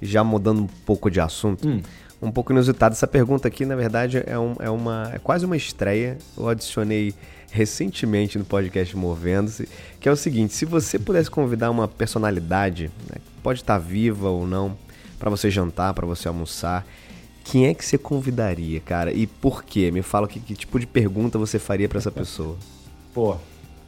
[0.00, 1.80] já mudando um pouco de assunto, hum.
[2.20, 2.94] um pouco inusitado.
[2.94, 6.18] Essa pergunta aqui, na verdade, é, um, é, uma, é quase uma estreia.
[6.36, 7.14] Eu adicionei
[7.50, 9.68] recentemente no podcast Movendo-se,
[10.00, 14.46] que é o seguinte: se você pudesse convidar uma personalidade, né, pode estar viva ou
[14.46, 14.76] não,
[15.18, 16.86] para você jantar, para você almoçar,
[17.50, 19.12] quem é que você convidaria, cara?
[19.12, 19.90] E por quê?
[19.90, 22.56] Me fala que, que tipo de pergunta você faria para essa pessoa.
[23.14, 23.36] Pô,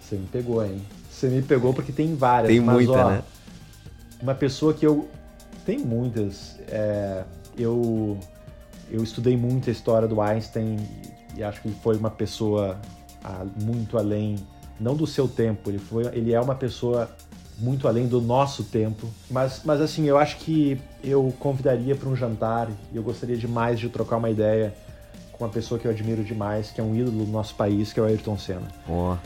[0.00, 0.80] você me pegou, hein?
[1.10, 2.50] Você me pegou porque tem várias.
[2.50, 3.22] Tem mas, muita, ó, né?
[4.22, 5.08] Uma pessoa que eu.
[5.66, 6.58] Tem muitas.
[6.68, 7.24] É,
[7.58, 8.18] eu,
[8.90, 10.78] eu estudei muito a história do Einstein
[11.36, 12.80] e acho que ele foi uma pessoa
[13.62, 14.36] muito além,
[14.78, 17.10] não do seu tempo, ele, foi, ele é uma pessoa
[17.60, 19.06] muito além do nosso tempo.
[19.30, 23.78] Mas, mas assim, eu acho que eu convidaria para um jantar e eu gostaria demais
[23.78, 24.74] de trocar uma ideia
[25.32, 28.00] com uma pessoa que eu admiro demais, que é um ídolo do nosso país, que
[28.00, 28.68] é o Ayrton Senna.
[28.88, 29.16] Ó,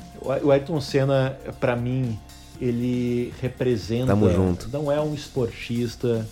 [0.43, 2.19] O Ayrton Senna, para mim,
[2.61, 4.07] ele representa.
[4.07, 4.69] Tamo junto.
[4.73, 6.27] Não é um esportista,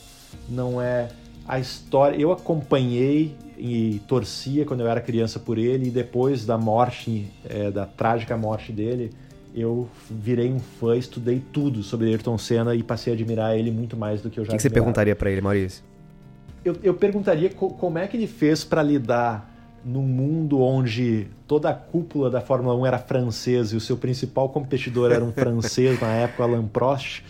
[0.49, 1.09] não é
[1.47, 2.17] a história.
[2.17, 7.71] Eu acompanhei e torcia quando eu era criança por ele, e depois da morte, é,
[7.71, 9.11] da trágica morte dele,
[9.55, 13.97] eu virei um fã, estudei tudo sobre Ayrton Senna e passei a admirar ele muito
[13.97, 15.85] mais do que eu o já que, que você perguntaria para ele, Maurício?
[16.65, 19.51] Eu, eu perguntaria co- como é que ele fez para lidar
[19.85, 24.49] num mundo onde toda a cúpula da Fórmula 1 era francesa e o seu principal
[24.49, 27.23] competidor era um francês na época, Alain Prost.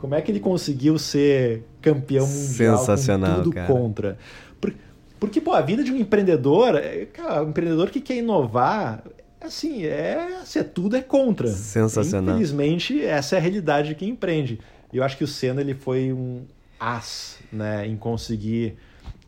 [0.00, 3.66] Como é que ele conseguiu ser campeão mundial Sensacional, com tudo cara.
[3.72, 4.18] contra?
[4.60, 4.74] Por-
[5.18, 9.02] Porque, pô, a vida de um empreendedor, é, cara, um empreendedor que quer inovar,
[9.46, 11.48] assim, é, assim, é tudo é contra.
[11.48, 12.34] Sensacional.
[12.34, 14.58] Infelizmente, essa é a realidade de quem empreende.
[14.92, 16.42] E eu acho que o Senna ele foi um
[16.78, 18.76] as, né, em conseguir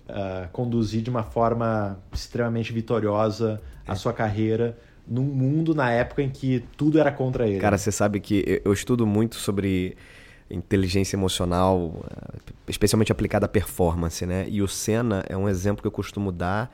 [0.08, 3.94] ah, conduzir de uma forma extremamente vitoriosa a É.
[3.94, 7.58] sua carreira num mundo na época em que tudo era contra ele.
[7.60, 9.96] Cara, você sabe que eu- estudo muito sobre
[10.50, 12.04] inteligência emocional,
[12.68, 14.46] especialmente aplicada à performance, né?
[14.48, 16.72] E o Senna é um exemplo que eu costumo dar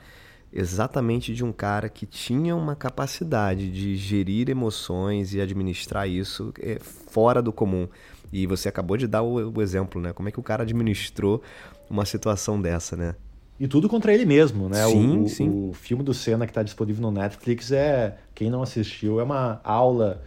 [0.53, 6.77] exatamente de um cara que tinha uma capacidade de gerir emoções e administrar isso eh,
[6.79, 7.87] fora do comum.
[8.31, 10.13] E você acabou de dar o, exemplo, né?
[10.13, 11.41] Como é que o cara administrou
[11.89, 13.15] uma situação dessa, né?
[13.59, 14.83] E tudo contra ele mesmo, né?
[14.87, 15.49] Sim, o, o- sim.
[15.69, 19.61] o filme do Senna que está disponível no Netflix é, quem não assistiu, é uma
[19.63, 20.21] aula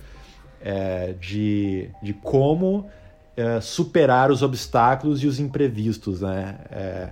[0.60, 2.88] é, de, de como
[3.36, 6.58] é, superar os obstáculos e os imprevistos, né?
[6.70, 7.10] É,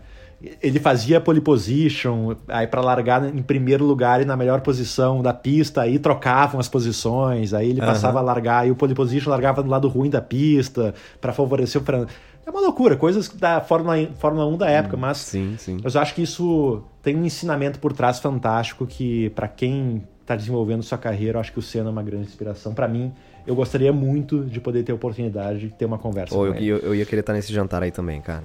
[0.63, 5.33] ele fazia pole position, aí para largar em primeiro lugar e na melhor posição da
[5.33, 7.93] pista, aí trocavam as posições, aí ele Aham.
[7.93, 11.81] passava a largar, e o pole position largava do lado ruim da pista para favorecer
[11.81, 12.07] o Fran.
[12.47, 15.79] É uma loucura, coisas da Fórmula, Fórmula 1 da época, mas Sim, sim.
[15.83, 20.83] eu acho que isso tem um ensinamento por trás fantástico que, para quem está desenvolvendo
[20.83, 22.75] sua carreira, eu acho que o Senna é uma grande inspiração.
[22.75, 23.13] Para mim,
[23.47, 26.67] eu gostaria muito de poder ter a oportunidade de ter uma conversa com eu, ele.
[26.67, 28.45] eu, eu ia querer estar nesse jantar aí também, cara.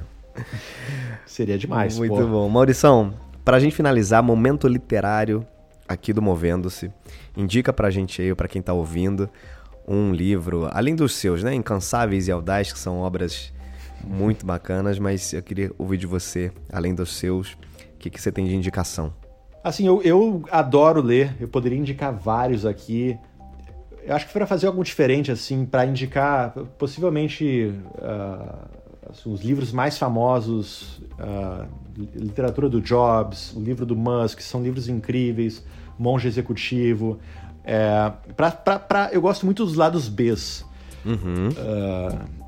[1.25, 1.97] Seria demais.
[1.97, 2.27] Muito pô.
[2.27, 2.49] bom.
[2.49, 3.13] Maurição,
[3.43, 5.45] pra gente finalizar, momento literário
[5.87, 6.91] aqui do Movendo-se.
[7.35, 9.29] Indica pra gente aí, pra quem tá ouvindo,
[9.87, 11.53] um livro, além dos seus, né?
[11.53, 13.51] Incansáveis e Audaz, que são obras
[14.03, 17.57] muito bacanas, mas eu queria ouvir de você, além dos seus, o
[17.97, 19.13] que, que você tem de indicação?
[19.63, 23.17] Assim, eu, eu adoro ler, eu poderia indicar vários aqui.
[24.03, 28.78] Eu acho que para fazer algo diferente, assim, para indicar possivelmente assim,
[29.25, 31.65] os livros mais famosos, ah,
[32.15, 35.63] literatura do Jobs, o livro do Musk, são livros incríveis,
[35.97, 37.19] Monge Executivo.
[37.63, 40.65] É, pra, pra- pra- eu gosto muito dos lados Bs.
[41.05, 41.49] Uhum.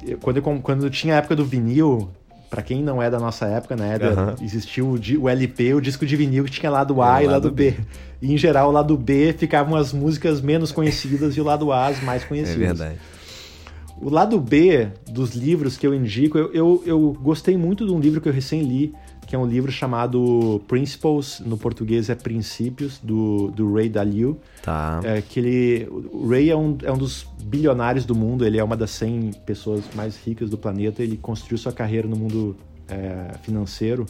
[0.05, 2.09] Eu- quando, eu, quando tinha a época do vinil,
[2.49, 4.35] pra quem não é da nossa época, né, Éder, Aham.
[4.41, 7.45] existia o, o LP, o disco de vinil que tinha lado A É, e lado
[7.45, 7.75] lado B.
[8.21, 11.87] E em geral, o lado B ficavam as músicas menos conhecidas e o lado A
[11.87, 12.77] as mais É conhecidas.
[12.79, 12.99] verdade.
[14.01, 17.99] O lado B dos livros que eu indico, eu, eu, eu gostei muito de um
[17.99, 18.95] livro que eu recém li,
[19.27, 24.39] que é um livro chamado Principles, no português é Princípios, do, do Ray Dalio.
[24.63, 24.99] Tá.
[25.03, 25.87] É que ele.
[26.11, 29.33] O Ray é um, é um dos bilionários do mundo, ele é uma das 100
[29.45, 32.57] pessoas mais ricas do planeta, ele construiu sua carreira no mundo
[32.89, 34.07] é, financeiro.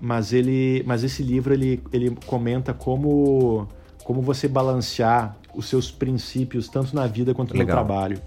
[0.00, 0.84] Mas ele.
[0.86, 3.66] Mas esse livro ele, ele comenta como,
[4.04, 7.76] como você balancear os seus princípios, tanto na vida quanto no Legal.
[7.76, 8.22] trabalho.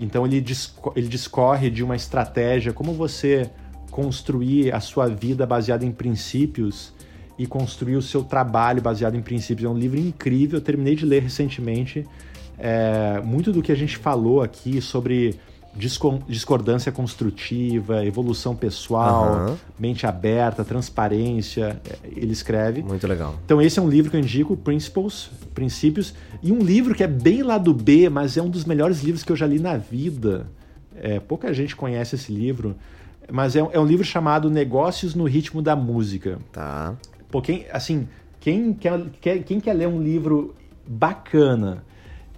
[0.00, 3.50] Então ele, disco- ele discorre de uma estratégia, como você
[3.90, 6.94] construir a sua vida baseada em princípios
[7.38, 9.66] e construir o seu trabalho baseado em princípios.
[9.66, 12.06] É um livro incrível, eu terminei de ler recentemente.
[12.58, 15.38] É, muito do que a gente falou aqui sobre
[16.28, 19.58] discordância construtiva, evolução pessoal, Aham.
[19.78, 22.82] mente aberta, transparência, é, ele escreve.
[22.82, 23.36] Muito legal.
[23.44, 27.06] Então esse é um livro que eu indico, Principles, Princípios, e um livro que é
[27.06, 29.76] bem lá do B, mas é um dos melhores livros que eu já li na
[29.76, 30.46] vida.
[30.96, 32.76] É, pouca gente conhece esse livro,
[33.30, 36.38] mas é, um- é um livro chamado Negócios no Ritmo da Música.
[36.52, 36.94] Tá.
[37.30, 38.08] Pô, quem, assim,
[38.40, 40.54] quem quer, quer- quem quer ler um livro
[40.86, 41.84] bacana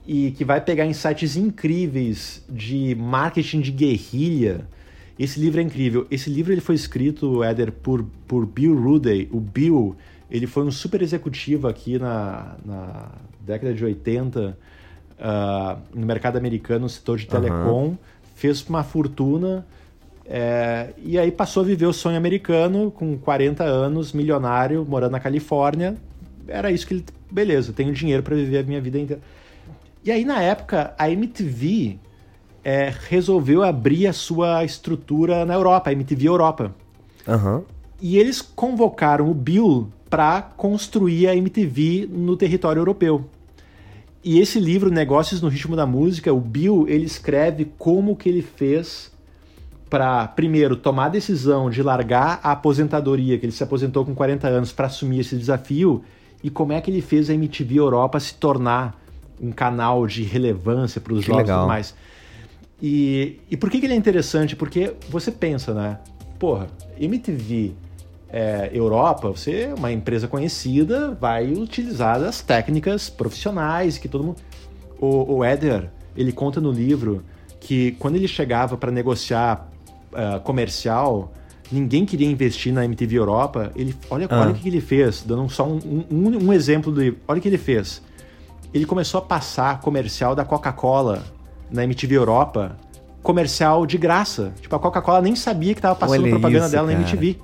[0.07, 4.67] e que vai pegar insights incríveis de marketing de guerrilha
[5.19, 6.07] Esse livro é incrível.
[6.11, 9.29] Esse livro ele foi escrito, Éder, por, por Bill Ruday.
[9.31, 9.95] O Bill,
[10.31, 14.55] ele foi um super executivo aqui na, na década de 80, uh,
[15.21, 17.89] ah, no mercado americano, no setor de telecom.
[17.89, 17.99] Uhum.
[18.35, 19.65] Fez uma fortuna
[20.25, 25.21] é, e aí passou a viver o sonho americano com 40 anos, milionário, morando na
[25.21, 25.97] Califórnia.
[26.47, 27.05] Era isso que ele.
[27.31, 29.23] Beleza, tenho dinheiro para viver a minha vida inteira.
[30.05, 31.99] E aí, na época, a MTV
[32.65, 36.75] é, resolveu abrir a sua estrutura na Europa, a MTV Europa.
[37.27, 37.63] Uhum.
[38.01, 43.25] E eles convocaram o Bill para construir a MTV no território europeu.
[44.25, 48.43] E esse livro, Negócios no Ritmo da Música, o Bill, ele escreve como que ele
[48.43, 49.11] fez
[49.89, 54.49] para, primeiro, tomar a decisão de largar a aposentadoria, que ele se aposentou com 40
[54.49, 56.03] anos, para assumir esse desafio,
[56.43, 59.02] e como é que ele fez a MTV Europa se tornar
[59.41, 61.95] um canal de relevância para os jogos e tudo mais.
[62.81, 64.57] E, e por que, que ele é interessante?
[64.57, 65.99] Porque você pensa, né?
[66.39, 66.67] Porra,
[66.99, 67.75] MTV
[68.29, 74.37] é, Europa, você é uma empresa conhecida, vai utilizar as técnicas profissionais que todo mundo.
[74.99, 77.23] O, o Eder, ele conta no livro
[77.61, 79.71] que quando ele chegava para negociar
[80.13, 81.33] uh, comercial,
[81.71, 83.71] ninguém queria investir na MTV Europa.
[83.77, 84.41] Ele, olha, ah.
[84.41, 87.01] olha o que ele fez, dando só um, um, um exemplo do.
[87.29, 88.03] Olha o que ele fez.
[88.73, 91.23] Ele começou a passar comercial da Coca-Cola
[91.71, 92.77] na MTV Europa,
[93.23, 94.53] comercial de graça.
[94.61, 96.99] Tipo, a Coca-Cola nem sabia que estava passando olha propaganda isso, dela cara.
[96.99, 97.39] na MTV.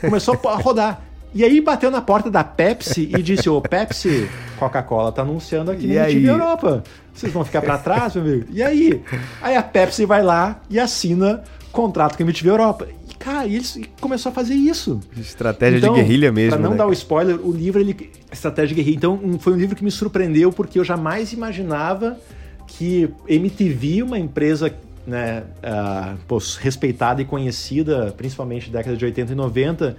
[0.00, 1.02] Começou a rodar.
[1.34, 5.84] E aí bateu na porta da Pepsi e disse: Ô, Pepsi, Coca-Cola tá anunciando aqui
[5.84, 6.84] e na MTV Europa.
[7.12, 8.46] Vocês vão ficar para trás, meu amigo?
[8.50, 9.02] E aí?
[9.42, 11.42] Aí a Pepsi vai lá e assina
[11.76, 12.88] contrato com a MTV Europa.
[13.10, 14.98] E, cara, e eles começou a fazer isso.
[15.16, 16.52] Estratégia então, de guerrilha mesmo.
[16.52, 16.76] Pra não né?
[16.78, 18.10] dar o spoiler, o livro, ele.
[18.32, 18.96] Estratégia de guerrilha.
[18.96, 22.18] Então, foi um livro que me surpreendeu porque eu jamais imaginava
[22.66, 24.74] que MTV, uma empresa
[25.06, 29.96] né, uh, pô, respeitada e conhecida, principalmente na década de 80 e 90,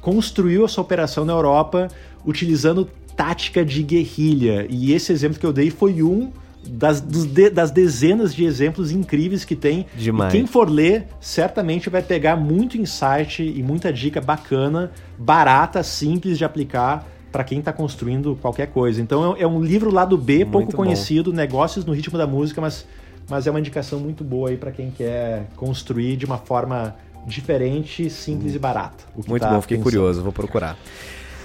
[0.00, 1.88] construiu essa operação na Europa
[2.24, 4.66] utilizando tática de guerrilha.
[4.70, 6.30] E esse exemplo que eu dei foi um
[6.68, 9.86] das, de, das dezenas de exemplos incríveis que tem.
[9.94, 10.32] Demais.
[10.32, 16.38] E quem for ler, certamente vai pegar muito insight e muita dica bacana, barata, simples
[16.38, 19.00] de aplicar para quem está construindo qualquer coisa.
[19.00, 20.76] Então é, é um livro lado B, muito pouco bom.
[20.78, 22.86] conhecido, negócios no ritmo da música, mas,
[23.28, 26.96] mas é uma indicação muito boa aí para quem quer construir de uma forma
[27.26, 28.56] diferente, simples hum.
[28.56, 29.04] e barata.
[29.26, 29.92] muito tá bom, fiquei pensando.
[29.92, 30.78] curioso, vou procurar.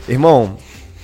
[0.07, 0.55] Irmão,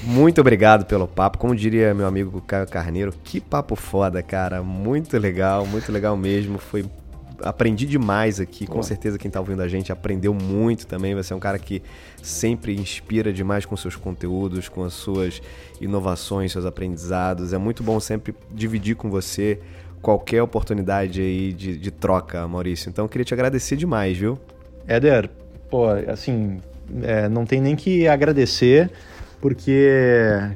[0.03, 1.37] muito obrigado pelo papo.
[1.37, 4.61] Como diria meu amigo Caio Carneiro, que papo foda, cara.
[4.61, 6.57] Muito legal, muito legal mesmo.
[6.57, 6.85] Foi
[7.41, 8.65] aprendi demais aqui.
[8.65, 11.15] Com certeza quem está ouvindo a gente aprendeu muito também.
[11.15, 11.81] Você é um cara que
[12.21, 15.41] sempre inspira demais com seus conteúdos, com as suas
[15.79, 17.53] inovações, seus aprendizados.
[17.53, 19.59] É muito bom sempre dividir com você
[20.01, 22.89] qualquer oportunidade aí de, de troca, Maurício.
[22.89, 24.37] Então eu queria te agradecer demais, viu?
[24.87, 25.29] Éder,
[25.69, 26.61] pô, assim,
[27.01, 28.89] é, não tem nem que agradecer
[29.39, 29.87] porque,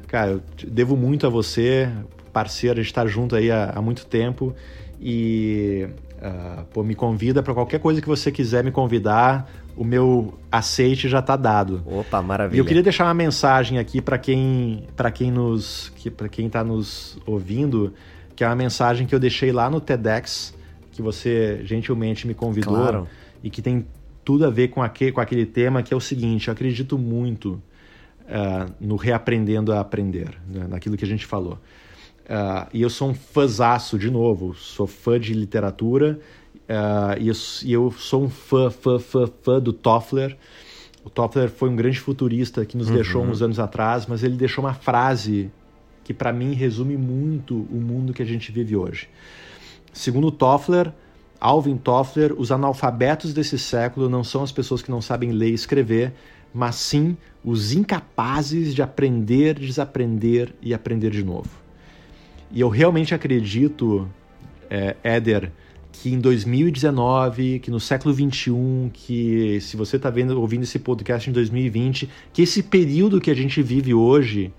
[0.08, 1.90] cara, eu devo muito a você,
[2.34, 4.56] parceiro, a gente tá junto aí há, há muito tempo
[5.00, 10.34] e uh, pô, me convida para qualquer coisa que você quiser me convidar, o meu
[10.52, 11.84] aceite já tá dado.
[11.86, 12.58] Opa, maravilha.
[12.58, 16.50] E eu queria deixar uma mensagem aqui para quem, para quem nos, que, para quem
[16.50, 17.94] tá nos ouvindo,
[18.36, 20.54] que é uma mensagem que eu deixei lá no TEDx,
[20.92, 23.08] que você gentilmente me convidou claro.
[23.44, 23.86] e que tem
[24.26, 27.62] tudo a ver com aquele, com aquele tema, que é o seguinte, eu acredito muito
[28.32, 31.60] uh, no reaprendendo a aprender, né, naquilo que a gente falou.
[32.24, 36.18] Uh, e eu sou um fãzaço, de novo, sou fã de literatura
[36.70, 40.38] uh, e, eu, e, eu, sou um fã, fã, fã, fã do Toffler.
[41.04, 42.96] O Toffler foi um grande futurista que nos uhum.
[42.96, 45.52] deixou uns anos atrás, mas ele deixou uma frase
[46.04, 49.10] que para mim resume muito o mundo que a gente vive hoje.
[49.92, 50.94] Segundo Toffler,
[51.40, 55.54] Alvin Toffler, os analfabetos desse século não são as pessoas que não sabem ler e
[55.54, 56.14] escrever,
[56.54, 61.50] mas sim os incapazes de aprender, desaprender e aprender de novo.
[62.52, 64.08] E eu realmente acredito,
[64.70, 65.52] é, Éder,
[65.92, 71.30] que em 2019, que no século 21, que se você está vendo, ouvindo esse podcast
[71.30, 74.54] em 2020, que esse período que a gente vive hoje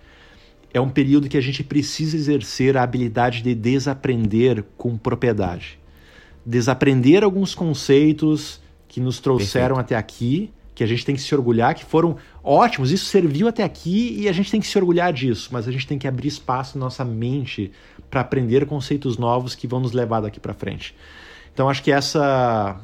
[0.74, 5.78] é um período que a gente precisa exercer a habilidade de desaprender com propriedade.
[6.44, 9.81] Desaprender alguns conceitos que nos trouxeram Perfeito.
[9.81, 10.51] até aqui
[10.83, 14.29] que a gente tem que se orgulhar, que foram ótimos, isso serviu até aqui e
[14.29, 16.87] a gente tem que se orgulhar disso, mas a gente tem que abrir espaço na
[16.87, 17.71] nossa mente
[18.11, 20.95] para aprender conceitos novos que vão nos levar daqui para frente.
[21.55, 22.81] Então acho que essa,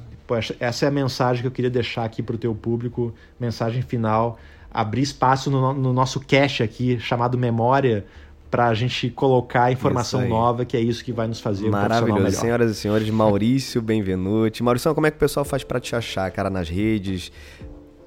[0.61, 4.39] essa é a mensagem que eu queria deixar aqui para o teu público, mensagem final,
[4.71, 8.07] abrir espaço no, no nosso cache aqui chamado memória
[8.51, 12.27] para a gente colocar informação nova, que é isso que vai nos fazer Maravilhoso.
[12.27, 14.63] Um Senhoras e senhores, Maurício Benvenuti.
[14.63, 17.31] Maurício, como é que o pessoal faz para te achar, cara, nas redes?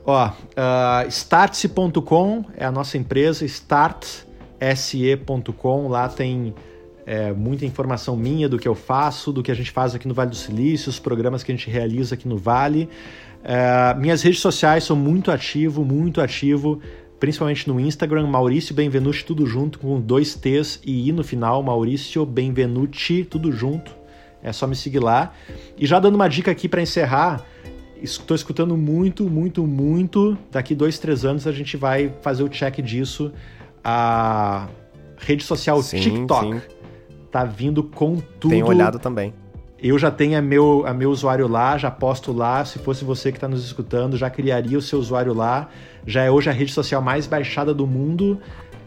[0.05, 0.31] Ó, uh,
[1.07, 5.87] startse.com é a nossa empresa, startse.com.
[5.87, 6.53] Lá tem
[7.05, 10.13] é, muita informação minha do que eu faço, do que a gente faz aqui no
[10.13, 12.89] Vale do Silício, os programas que a gente realiza aqui no Vale.
[13.43, 16.79] É, minhas redes sociais são muito ativo, muito ativo
[17.21, 22.25] principalmente no Instagram, Maurício Benvenuti, tudo junto, com dois T's e I no final, Maurício
[22.25, 23.95] Benvenuti, tudo junto.
[24.41, 25.31] É só me seguir lá.
[25.77, 27.45] E já dando uma dica aqui para encerrar,
[28.01, 30.37] estou escutando muito, muito, muito.
[30.51, 33.31] Daqui dois, três anos a gente vai fazer o check disso.
[33.83, 34.67] A
[35.17, 36.61] rede social sim, TikTok sim.
[37.31, 38.51] tá vindo com tudo.
[38.51, 39.33] Tenho olhado também.
[39.81, 42.63] Eu já tenho a meu, a meu usuário lá, já posto lá.
[42.63, 45.69] Se fosse você que está nos escutando, já criaria o seu usuário lá.
[46.05, 48.39] Já é hoje a rede social mais baixada do mundo.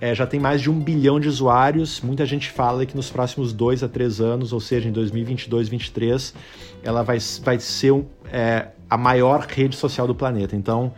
[0.04, 2.02] É, já tem mais de um bilhão de usuários.
[2.02, 6.34] Muita gente fala que nos próximos dois a três anos, ou seja, em 2022, 2023,
[6.82, 10.54] ela vai, vai ser um, é, a maior rede social do planeta.
[10.54, 10.92] Então,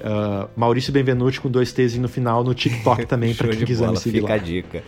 [0.00, 3.92] Uh, Maurício Benvenuti com dois T's no final no TikTok também, para quem quiser bola,
[3.92, 4.34] me seguir fica lá.
[4.34, 4.82] a dica.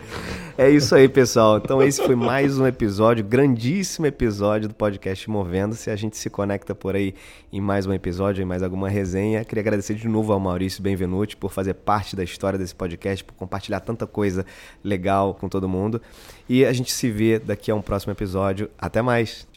[0.57, 1.57] É isso aí, pessoal.
[1.57, 5.89] Então esse foi mais um episódio, grandíssimo episódio do podcast Movendo-se.
[5.89, 7.15] A gente se conecta por aí
[7.51, 9.43] em mais um episódio, em mais alguma resenha.
[9.43, 13.33] Queria agradecer de novo ao Maurício Benvenuti por fazer parte da história desse podcast, por
[13.33, 14.45] compartilhar tanta coisa
[14.83, 16.01] legal com todo mundo.
[16.47, 18.69] E a gente se vê daqui a um próximo episódio.
[18.77, 19.47] Até mais!